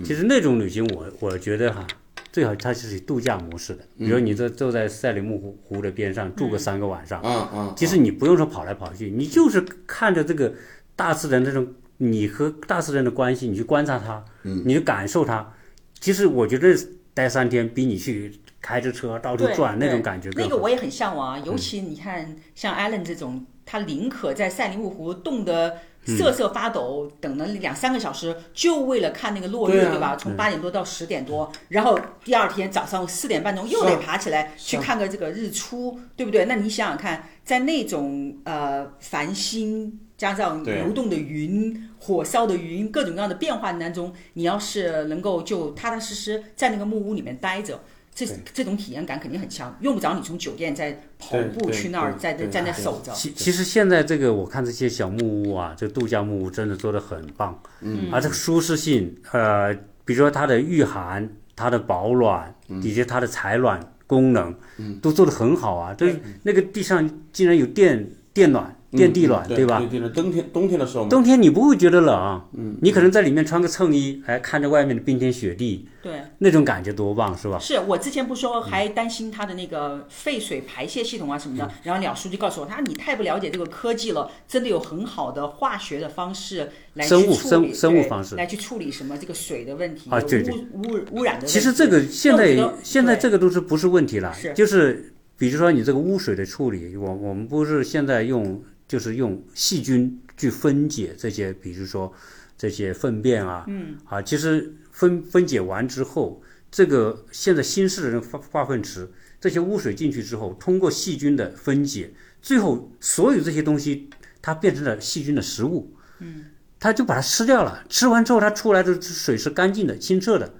[0.04, 1.86] 其实那种旅行我，我觉得哈，
[2.32, 3.84] 最好它是以度假模式的。
[3.98, 10.54] 比如你这坐在赛里木湖湖的边上住个三个晚上，啊啊，其实你不用说跑来跑去，你就是看着这个
[10.96, 15.52] 大自然这种你和大自然的关系，你去观察它，你去感受它。
[16.00, 16.74] 其实我觉得
[17.14, 20.50] 待三天比你去开着车到处转那种感觉更好。
[20.50, 30.16] 那个我也很向往啊，尤其你看像 Allen 这种，他宁可在赛里木湖冻得瑟瑟发抖，等了两三个小时，就为了看那个落日，对啊对吧？
[30.16, 36.44] 从八点多到十点多，然后第二天早上四点半钟又得爬起来去看个这个日出，对不对？
[36.46, 47.80] 那你想想看，在那种呃繁星加上流动的云、火烧的云各种各样的变化当中，你要是能够就踏踏实实在那个木屋里面待着。
[48.14, 53.10] 这这种体验感肯定很强，用不着你从酒店再跑步去那儿，对对在在那守着。
[53.12, 65.94] 其其实现在这个我看这些小木屋啊，这度假木屋真的做的很棒，嗯，而这个舒适性，呃，比如说它的御寒、它的保暖以及它的采暖功能，嗯，都做的很好啊。
[65.94, 69.78] 这那个地上竟然有电电暖、电地暖，对吧？
[69.78, 77.58] 对对对，冬天冬天的时候，冬天你不会觉得冷，嗯，你可能在里面穿个衬衣，哎，看着外面的冰天雪地，对，那种感觉多棒，是吧？
[77.58, 91.46] 是我之前不说还担心它的那个废水排泄系统啊什么的，然后鸟叔就告诉我，他说你太不了解这个科技了，真的有很好的化学的方式来去生物处理生生物对方式来去处理什么这个水的问题啊对对污污污染的。
[91.46, 98.62] 其实这个现在现在这个都是不是问题了，是就是比如说你这个污水的处理，我我们不是现在用
[98.92, 102.12] 就是用细菌去分解这些，比如说
[102.58, 112.12] 这些粪便啊，嗯啊，其实分分解完之后，这个现在新式的化化粪池，这些污水进去之后，通过细菌的分解，
[112.42, 114.10] 最后所有这些东西
[114.42, 116.44] 它变成了细菌的食物，嗯，
[116.78, 120.52] 它就把它吃掉了，吃完之后它出来的水是干净的、清澈的。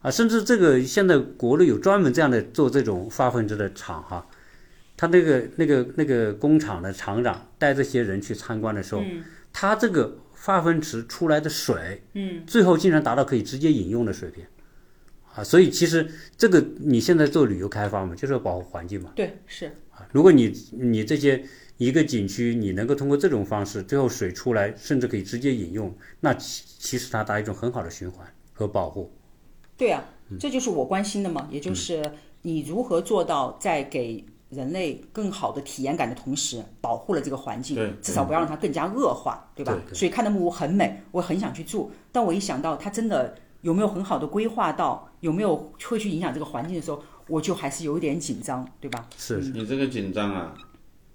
[0.00, 4.24] 啊，甚至这个现在国内有专门这样的做这种化粪池的厂哈，
[4.98, 9.02] 他那个那个那个工厂的厂长带这些人去参观的时候，
[9.52, 14.44] 他这个化粪池出来的水，嗯，最后竟然达到可以直接饮用的水平，
[15.34, 19.66] 啊，所以其实这个你现在做旅游开发嘛，就是要保护环境嘛，对是。
[19.90, 21.42] 啊，如果你你这些
[21.76, 29.12] 一个景区你能够通过这种方式，最后水出来甚至可以直接饮用，那其其实它达一种很好的循环和保护。
[29.76, 30.36] 对啊，嗯。
[30.38, 32.02] 这就是我关心的嘛，也就是
[32.42, 39.72] 你如何做到在给人类更好的体验感的同时，保护了这个环境对，至少不要让它更加恶化，对吧？
[39.74, 49.06] 对对所以看到木屋很美，我很想去住，但我一想到它真的有没有很好的规划到，有没有会去影响这个环境的时候，我就还是有一点紧张，对吧？
[49.16, 50.54] 是你这个紧张啊，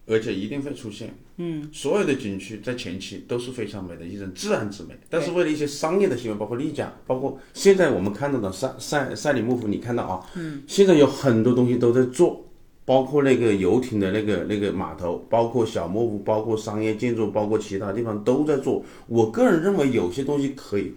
[0.06, 1.16] 而且一定会出现。
[1.38, 12.43] 嗯，所有的景区在前期都是非常美的一种自然之美，但是为了一些商业的行为，包括丽江，包括现在我们看到的赛赛赛里木湖，你看到啊，嗯，现在有很多东西都在做，
[12.86, 18.84] 包括那个游艇的那个那个码头，包括小木屋，包括商业建筑，包括其他地方都在做。
[19.08, 20.94] 我个人认为有些东西可以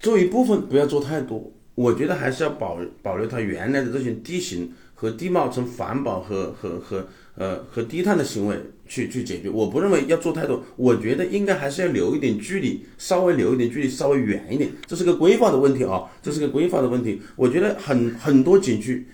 [0.00, 1.50] 做一部分，不要做太多。
[1.74, 8.56] 我觉得还是要保保留它原来的这些地形和地貌，从环保和和和呃和低碳的行为
[8.86, 9.48] 去去解决。
[9.48, 14.70] 我不认为要做太多，我觉得应该还是要留一点距离，稍微留一点距离，稍微远一点。
[14.86, 17.22] 这是个规划的问题啊，这是个规划的问题。
[17.36, 19.06] 我觉得很很多景区，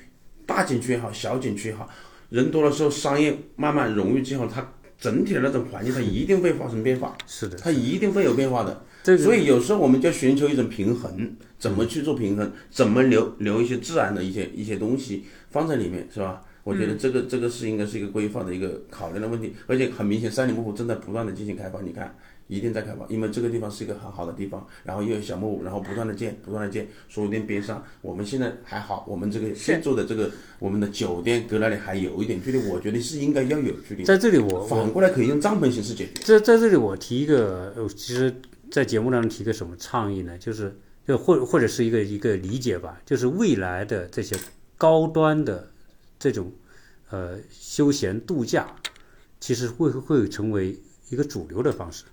[0.48, 1.86] 大景区也好，小景区也好，
[2.30, 4.66] 人多的时候，商业慢慢融入之后，它
[4.98, 7.14] 整体的那种环境，它一定会发生变化。
[7.26, 8.82] 是的，它一定会有变化的。
[9.02, 12.50] 这个所以有时候我们就寻求一种平衡，怎么去做平衡？
[12.70, 16.40] 怎么留留一些自然的一些一些东西放在里面，是吧？
[16.64, 22.14] 我觉得这个这个是应该是一个规划的一个考量的问题，而且很明显，三里木湖正在不断的进行开发，你看
[22.48, 34.02] 一定在开发，因为这个地方是一个很好的地方，然后又有小木屋，然后不断的建，不断的建，所有店边上，我们现在还好，我们这个现做的这个我们的酒店隔那里还有一点距离，我觉得是应该要有距离。
[34.02, 36.22] 在这里我反过来可以用帐篷形式解决。
[36.24, 38.34] 在在这里我提一个，呃其实，
[38.70, 40.36] 在节目当中提个什么倡议呢？
[40.38, 40.74] 就是
[41.06, 44.36] 就或或者是一个一个理解吧，就是未来的这些
[44.76, 45.70] 高端的
[46.18, 46.50] 这种
[47.10, 48.74] 呃休闲度假，
[49.40, 50.78] 其实会会成为
[51.10, 52.04] 一个主流的方式，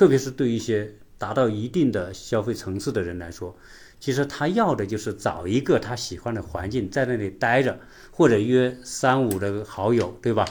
[0.00, 3.54] 特别是对一些达到一定的消费层次的人来说，
[3.98, 7.78] 其实他要的就是找一个他喜欢的环境，在那里待着，
[8.10, 10.46] 或者约三五的好友，对吧？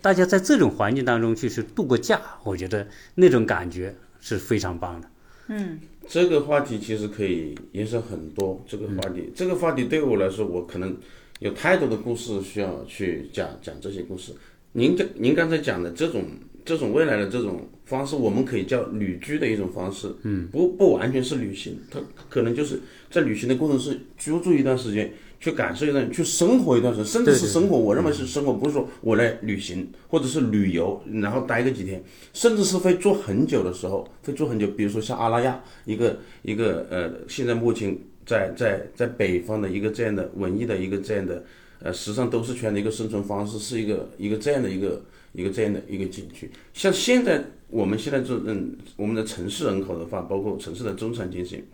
[0.00, 5.08] 大家在这种环境当中去去度个假，我觉得那种感觉是非常棒的。
[5.46, 5.78] 嗯
[6.08, 8.60] 这个话题其实可以延伸很多。
[8.66, 10.96] 这个话题，这个话题对我来说，我可能
[11.38, 14.32] 有太多的故事需要去讲讲这些故事。
[14.72, 16.24] 您这您刚才讲的这种
[16.64, 20.12] 这种未来的这种方式，我们可以叫旅居的一种方式。
[20.22, 27.76] 嗯，不不完全是旅行，它可能就是在旅行的过程是居住一段时间，去感受一段，去生活一段时间，甚至是生活。
[27.76, 32.02] 我认为是生活，不是说我来旅行或者是旅游，然后待个几天。
[32.32, 34.66] 甚至是会住很久的时候，会住很久。
[34.68, 41.44] 比如说像阿拉亚一个一个呃，现在目前在在在北方的一个这样的文艺的一个这样的
[41.80, 45.02] 呃时尚都市圈的一个生存方式，是一个一个这样的一个
[45.32, 46.50] 一个这样的一个景区。
[46.72, 51.64] 像现在我们现在这嗯我们的城市人口的话，包括城市的中产阶级，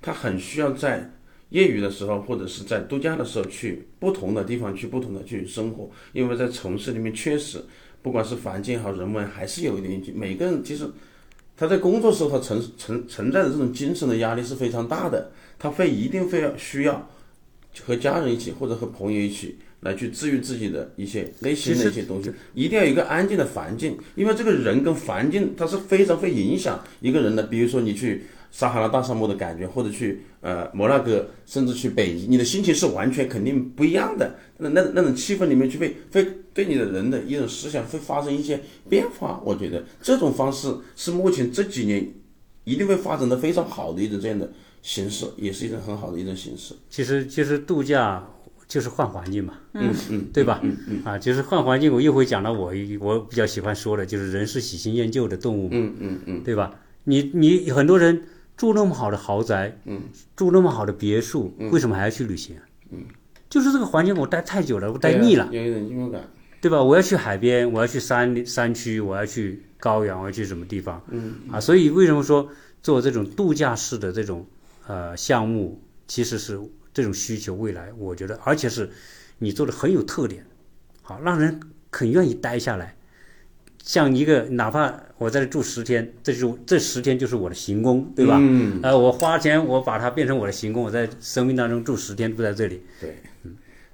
[0.00, 1.12] 他很需要在
[1.50, 7.62] 业余的时候或者是在度假的时候去不同的地方去不同的去生活，因为在城市里面确实。
[8.02, 10.00] 不管是环境好，人文还是有一点。
[10.14, 10.88] 每个人其实
[11.56, 17.10] 他在工作时候，他存存存在的这种精神的压力是非常大的，他会一定会要需要
[17.84, 27.44] 和家人一起或者和朋友一起来去治愈自己的一些内心的一些东西，一定要有一个安静的环境，因为这个人跟环境它是非常会影响一个人的。
[27.44, 34.36] 比如说你去撒哈拉大沙漠的感觉，或者去呃摩纳哥，甚至去北极，你的心情是完全肯定不一样的。
[34.58, 39.40] 那那那种气氛里面，就会会对你的人的一种思想会发生一些变化。
[39.44, 42.08] 我觉得这种方式是目前这几年
[42.64, 46.74] 一定会发展的非常好的一种这样的形式，也是一种很好的一种形式。
[46.88, 48.26] 其实其实度假
[48.68, 50.60] 就是换环境嘛，嗯嗯，对吧？
[50.62, 51.92] 嗯嗯啊，就是换环境。
[51.92, 56.74] 我又会讲到我一我比较喜欢说的，就是人是喜新厌旧的动物嘛，嗯嗯嗯对吧？
[57.04, 58.24] 你你很多人
[58.56, 60.00] 住那么好的豪宅，嗯，
[60.34, 62.56] 住那么好的别墅，为什么还要去旅行？
[62.90, 63.04] 嗯，
[63.48, 66.22] 就是这个环境我待太久了，我待腻了，有一种寂寞感。
[66.58, 66.82] 对吧？
[66.82, 71.00] 我要去海边，我要去山山区，我要去高原，我要去什么地方？
[71.10, 72.48] 嗯啊，所以为什么说
[72.82, 74.44] 做这种度假式的这种
[74.88, 76.58] 呃项目，其实是
[76.96, 78.88] 这种需求，未来我觉得，而且是
[79.40, 80.46] 你做的很有特点，
[81.02, 81.60] 好让人
[81.92, 82.96] 很愿意待下来。
[83.82, 88.38] 像一个哪怕我在这住十天，这就这十天就是我的行宫，对吧？
[88.40, 92.80] 嗯，呃，我花钱我把它变成我的行宫，我在生命当中住十天住在这里。
[92.98, 93.18] 对，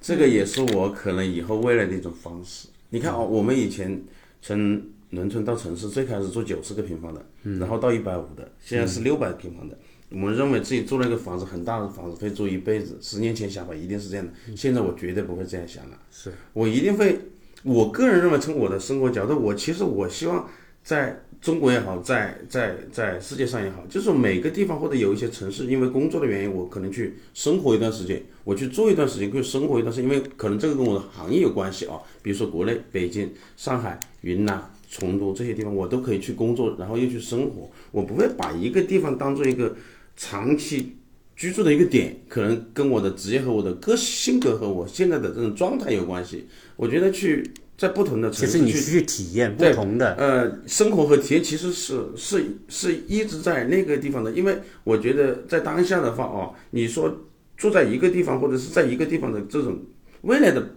[0.00, 2.68] 这个也是我可能以后未来的一种方式。
[2.90, 4.00] 你看哦，我们以前
[4.40, 4.80] 从
[5.10, 7.26] 农村到城市，最开始做九十个平方的，
[7.58, 9.76] 然后到一百五的，现在是六百平方的。
[10.12, 12.98] 我们认为自己住了一个房子，很大的房子，可以做一辈子。
[13.00, 15.98] 十年前想法一定是这样的，现在我绝对不会这样想了。
[16.10, 17.18] 是我一定会，
[17.62, 20.48] 我个人认为，从我的生活角度，我其实我希望
[20.82, 31.98] 在中国也好，在在在世界上也好，就是每个地方或者有一些城市，因为工作的原因，我可能去生活一段时间，我去做一段时间，去生活一段时间，因为可能这个跟我的行业有关系啊。
[32.22, 37.68] 比如说国内北京、上海、云南、成都这些地方，我都可以去工作，然后又去生活。
[37.90, 39.74] 我不会把一个地方当做一个
[40.16, 40.96] 长期
[41.34, 46.46] 居住的一个点，可能跟我的职业和我的个性格和我现在的这种状态有关系。
[46.76, 57.24] 我觉得去在不同的城市其实你去体验不同的，呃，生活和体验其实是是是一直在那个地方的，因为我觉得在当下的话哦，你说
[57.56, 59.80] 住在一个地方或者是在一个地方的这种
[60.22, 60.76] 未来的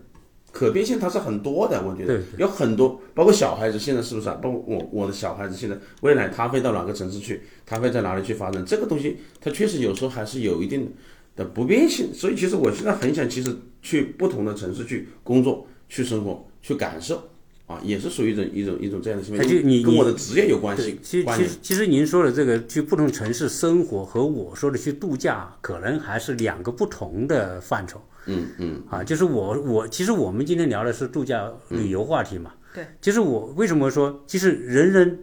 [0.56, 4.40] 可变性它是很多的，我觉得有很多，包括小孩子现在是不是啊？
[4.42, 8.66] 包括我我的小孩子现在未来他会到哪个城市去，他会在哪里去发展？
[8.66, 10.94] 这个东西它确实有时候还是有一定
[11.36, 16.48] 的不变性，所以其实我现在很想其实去不同的城市去工作、去生活。
[16.66, 17.22] 去感受
[17.68, 20.98] 啊，也是属于一种一种一种这样的行为，就你跟我的职业有关系。
[21.04, 28.02] 其实其实其实您说的这个去不同城市生活和我说的去度假，可能还是两个不同的范畴。
[28.26, 28.84] 嗯嗯。
[28.90, 32.54] 啊，就是我我其实我们今天聊的是度假旅游话题嘛。
[32.74, 32.86] 对。
[33.02, 35.20] 其实我为什么说，其实人人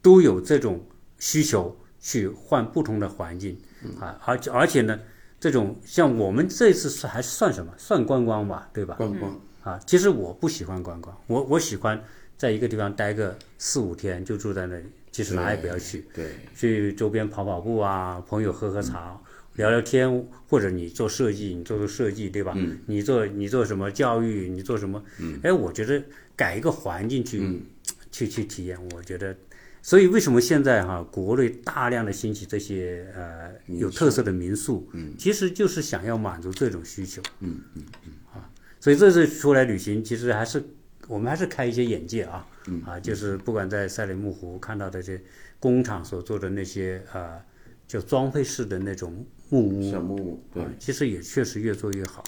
[0.00, 0.84] 都有这种
[1.18, 3.58] 需求去换不同的环境
[4.00, 4.98] 啊，而且而且呢，
[5.38, 7.72] 这种像我们这次是还算什么？
[7.76, 8.94] 算观光吧，对吧？
[8.96, 9.40] 观光。
[9.62, 11.98] 啊，其实我不喜欢观光，我我喜欢
[12.36, 19.18] 在一个地方待个四五天，就住在那里，其实哪也不要去，对，去周边跑跑步啊，朋友喝喝茶，
[19.54, 22.52] 聊聊天，或者你做设计，你做做设计，对吧？
[22.56, 22.78] 嗯。
[22.86, 25.02] 你做你做什么教育，你做什么？
[25.20, 25.38] 嗯。
[25.42, 26.02] 哎，我觉得
[26.36, 27.62] 改一个环境去，
[28.10, 29.36] 去去体验，我觉得，
[29.82, 38.12] 所以为什么现在哈国内大量的兴起这些呃有特色的民宿，嗯，其实就是想要满足这种需求，嗯嗯嗯。
[38.32, 38.50] 啊
[38.80, 40.62] 所以这次出来旅行，其实还是
[41.08, 45.18] 我们还是开一些眼界啊，嗯啊，就是不管在赛里木湖看到的这
[45.58, 47.40] 工厂所做的那些呃，
[47.88, 49.24] 就装配式的那种
[49.62, 52.24] 木屋，小木屋，对，其实也确实越做越好，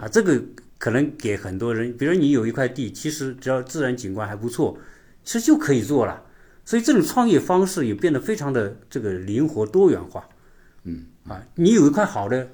[0.00, 0.40] 啊，这个
[0.78, 4.78] 可能给很多人，比如你有一块地，其实只要自然景观还不错，
[5.24, 6.24] 其实就可以做了。
[6.64, 10.28] 所以这种创业方式也变得非常的这个灵活多元化，
[10.84, 12.50] 嗯，啊，你有一块好的，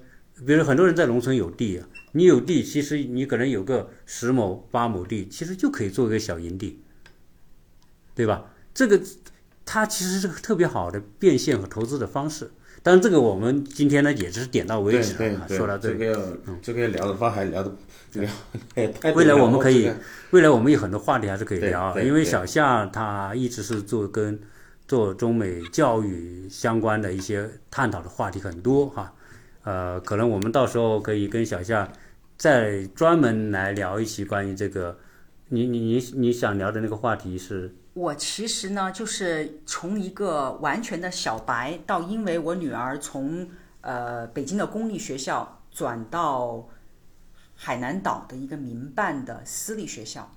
[0.46, 1.86] 比如很多人在农村有地啊。
[2.12, 6.80] 你有地，其实你可能有个十亩、八亩地，其实就可以做一个小营地，
[8.14, 8.52] 对吧？
[8.72, 9.02] 这个
[9.64, 12.52] 它其实是个特别好的变现和投资的方式。
[12.84, 16.14] 当然，这个我们今天呢也只是点到为止啊，说到这个要
[16.62, 17.72] 这个要聊的话还聊的
[18.12, 18.30] 聊
[19.14, 19.90] 未来我们可以，
[20.30, 24.38] 未来我们有很多话题还是可以聊，因为小夏他一直是做跟
[24.86, 29.12] 做中美教育相关的一些探讨的话题很多哈。
[29.64, 31.90] 呃，可能我们到时候可以跟小夏。
[32.36, 34.98] 再专门来聊一期关于这个，
[35.54, 37.72] 你你你你想聊的那个话题是？
[37.92, 43.48] 我其实呢，就是从一个完全的小白，到因为我女儿从
[43.82, 46.68] 呃北京的公立学校转到
[47.54, 50.28] 海南岛的一个民办的私立学校，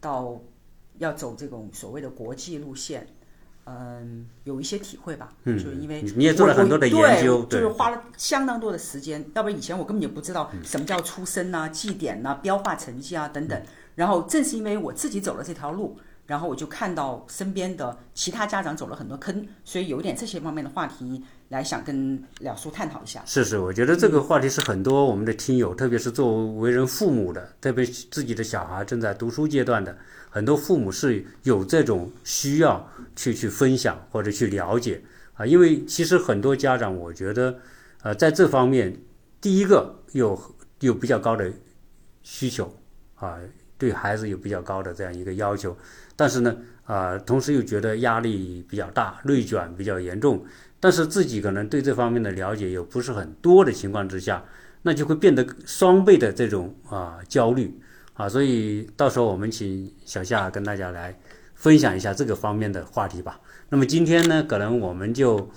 [0.00, 0.40] 到
[0.98, 3.06] 要走这种所谓的国际路线。
[3.66, 9.24] 嗯，有一些体会吧，嗯就是因为你也做了很多的研究，就是花了相当多的时间。
[9.34, 13.62] 要不然以前我根本就不知道什么叫出生呐、绩点呐、标化成绩啊等等。
[13.94, 23.22] 然后正是因为我自己走了这条路，然后我就看到身边的其他家长走了很多坑，所以有点这些方面的话题来想跟了叔探讨一下。
[23.26, 29.96] 是是，我觉得这个话题是很多我们的听友，特别是作为人父母的，特别自己的小孩正在读书阶段的。
[30.30, 35.00] 很多父母是有这种需要去去分享或者去了解
[35.34, 37.56] 啊，因为其实很多家长，我觉得，
[38.02, 38.96] 呃，在这方面，
[39.40, 41.52] 第一个有有比较高的
[42.24, 42.74] 需求
[43.14, 43.38] 啊，
[43.84, 45.76] 对孩子有比较高的这样一个要求，
[46.16, 46.56] 但是呢，
[46.86, 50.42] 啊，同时又觉得压力比较大，内卷比较严重，
[50.80, 54.42] 但是自己可能对这方面的了解又不是很多的情况之下，
[54.80, 57.78] 那就会变得双倍的这种啊焦虑。
[58.14, 61.14] 啊，所以到时候我们请小夏跟大家来
[61.54, 63.38] 分享一下这个方面的话题吧。
[63.68, 65.50] 那么今天呢，可能我们就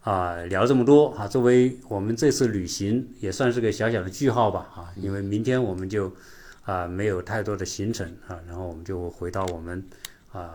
[0.00, 1.28] 啊聊这么多啊。
[1.28, 6.12] 作为我们这次旅行也算是个小小的句号吧啊，因为明天我们就
[6.70, 9.84] 啊没有太多的行程啊，然后我们就回到我们
[10.32, 10.50] 啊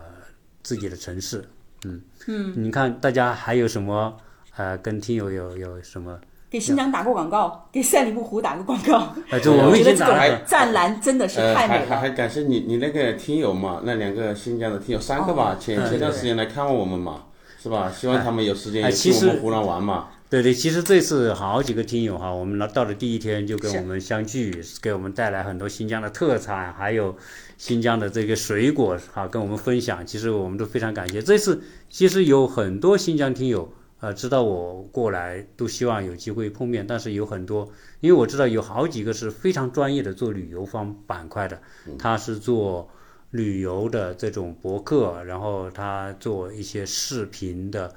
[0.62, 1.44] 自己的城市。
[1.84, 4.16] 嗯嗯，你看大家还有什么
[4.56, 6.18] 呃跟听友有有什么？
[6.48, 9.14] 给新疆打过广告，给赛里木湖打个广告。
[9.28, 10.40] 哎，这我们已经打了。
[10.46, 11.86] 湛蓝真的是太美了。
[11.86, 17.24] 还还感谢你，你那个听友嘛，那两个新疆的听友三个吧，前前段时间来看望我们嘛，
[17.60, 17.90] 是吧？
[17.90, 20.08] 希望他们有时间也去我们湖南玩嘛。
[20.28, 27.16] 对对，其实这次好几个听友哈，我们来到了第一天就跟我们相聚，给我们带来很多新疆的特产，还有
[27.56, 30.04] 新疆的这个水果哈，跟我们分享。
[30.04, 31.22] 其实我们都非常感谢。
[31.22, 33.72] 这次其实有很多新疆听友。
[33.98, 37.66] 呃，知道我过来都希望有机会碰面，但是有很多，
[38.00, 41.58] 因为我知道有好几个是非常专业的做旅游方板块的，
[41.98, 42.90] 他是做
[43.30, 47.94] 旅游的这种博客，然后他做一些视频的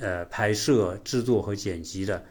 [0.00, 2.24] 呃拍摄、制作和剪辑的，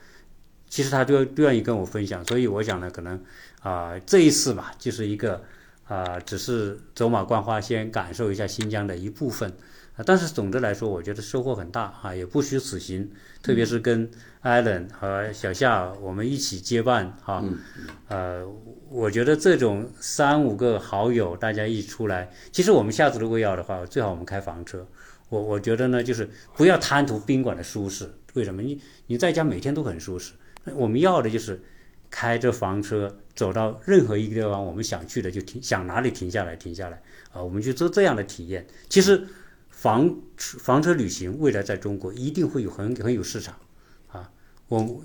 [0.70, 3.22] 其实他都都愿意跟我分享，所以我想呢，可能
[3.62, 5.44] 啊这一次吧，就是一个
[5.86, 9.52] 啊，只是走马观花，先感受一下新疆的一部分。
[9.98, 13.12] 啊，但是总的来说，我觉得收获很大啊，也不虚此行。
[13.44, 14.10] 特别是跟
[14.40, 17.44] 艾伦和小夏我们一起结伴哈，
[18.08, 18.42] 呃，
[18.90, 24.88] 我觉得这种三五个好友大家一出来，其实我们下次如果要的话，最好我们开房车。
[25.32, 28.08] 我我觉得呢，就是不要贪图宾馆的舒适。
[28.34, 28.62] 为什么？
[28.62, 30.34] 你你在家每天都很舒适，
[30.76, 31.60] 我们要的就是
[32.10, 37.02] 开着房车走到任何一个地方，我们想去的就停，想哪里停下来停下来
[37.32, 38.68] 啊，我们去做这样的体验。
[38.88, 39.26] 其实。
[39.74, 43.56] 房房车旅行未来在中国一定会有很很有市场，
[44.10, 44.32] 啊，
[44.68, 45.02] 我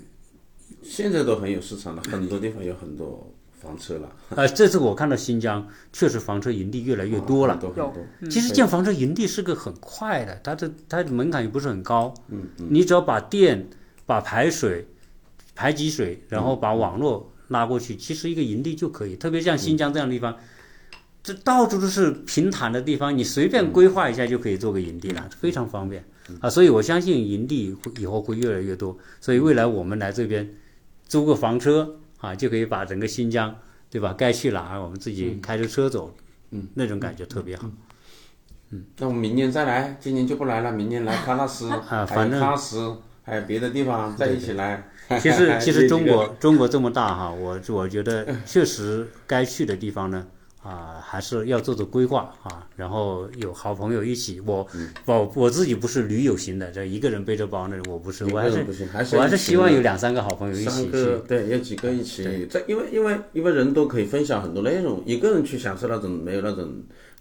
[0.83, 4.09] 现在都很有市场了，很多地方有很多房车了。
[4.35, 7.59] 呃，这次我看到新疆确实房车营地越来越多了。
[8.29, 12.13] 其实建房车营地是个很快的，它的它的门槛也不是很高。
[12.29, 12.67] 嗯嗯。
[12.69, 13.67] 你只要把电、
[14.05, 14.87] 把排水、
[15.55, 19.15] 排集水，然后把网络拉过去，其实一个营地就可以。
[19.15, 20.37] 特别像新疆这样的地方。
[21.23, 26.01] 这到处都是平坦的地方，你随便规划一下就可以做个营地了，非常方便
[26.39, 26.49] 啊！
[26.49, 28.97] 所以我相信营地以后会越来越多。
[29.19, 30.49] 所以未来我们来这边
[31.05, 33.55] 租个房车啊，就可以把整个新疆，
[33.89, 34.13] 对吧？
[34.17, 36.15] 该去哪儿我们自己开着车走，
[36.51, 37.69] 嗯，那种感觉特别好。
[38.71, 44.89] 嗯，那我们明年再来，今年就不来了，明年来喀纳斯，啊，反正喀纳斯还有别的地方再一起来。
[45.21, 50.27] 其实 其实中国中国这么大哈，我我觉得确实该去的地方呢。
[50.67, 54.41] 啊，还是要做做规划啊，然后有好朋友一起。
[54.45, 54.67] 我
[55.05, 58.65] 我我自己不是驴友型的，这一个人背着包那种，我不是，我还是
[59.15, 61.07] 我还是希望有两三个好朋友一起去。
[61.25, 62.45] 对，有几个一起。
[62.49, 66.69] 这因为因为因为人都可以分享很多内容，一个人去享受那种没有那种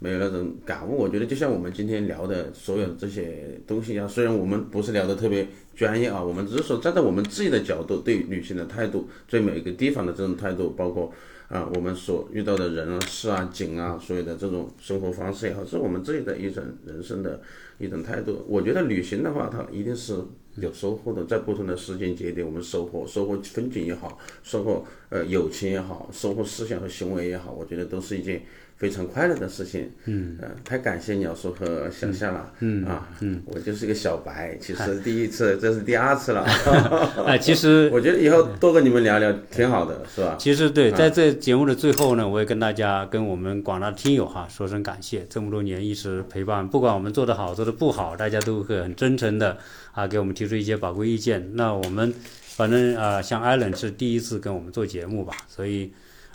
[0.00, 0.96] 没有那种感悟。
[0.98, 11.12] 我觉得就像我们今天聊的所有这些东西一样，虽然我们不是聊的特别专业啊，我们只是说站在我们自己的角度对旅行的态度，对每个地方的这种态度，包括。
[11.48, 17.40] 啊，我们所遇到的人啊、事啊、景啊，所有的这种生活方式也好，是我们自己的一种人生的
[17.78, 18.44] 一种态度。
[18.48, 20.16] 我觉得旅行的话，它一定是
[20.60, 28.42] 有收获的，在不同的时间节点，我们收获收获风景也好，收获呃友情也好，收获思想和行为也好，我觉得都是一件。
[28.78, 36.44] 非常快乐的事情，嗯，呃，太感谢鸟叔和小夏了，嗯啊，嗯，我就是一个小白，其实第一次，这是第二次了
[37.24, 40.36] 哎，其实我觉得以后多跟你们聊聊挺好的，是吧？
[40.38, 49.56] 其实对，在这节目的最后呢，我也跟大家、跟我们广大的听友哈说声感谢，这么多年一直陪伴，不管我们做的好、做的不好，大家都会很真诚的
[49.96, 51.56] 啊给我们提出一些宝贵意见。
[51.56, 52.14] 那我们
[52.56, 55.90] 反正啊，像艾伦是第一次跟我们做节目吧，所以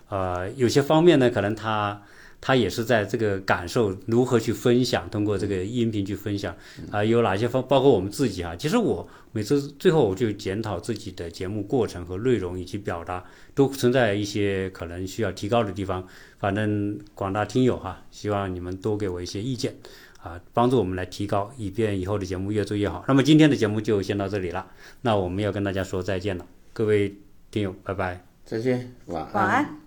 [0.09, 2.01] 呃，有些方面呢，可能他。
[2.43, 6.55] 他也是在这个感受如何去分享，通过这个音频去分享
[6.89, 8.55] 啊，有哪些方，包括我们自己哈。
[8.55, 16.03] 其实我每次最后我就检讨自己的节目过程和内容以及表达，都存在一些可能需要提高的地方。
[16.39, 19.75] 反正广大听友哈，希望你们多给我一些意见
[20.21, 23.03] 啊，帮助我们来提高，以便以后的节目越做越好。
[23.07, 24.67] 那么今天的节目就先到这里了，
[25.01, 27.15] 那我们要跟大家说再见了，各位
[27.49, 29.80] 听友，拜拜，再见，晚晚安。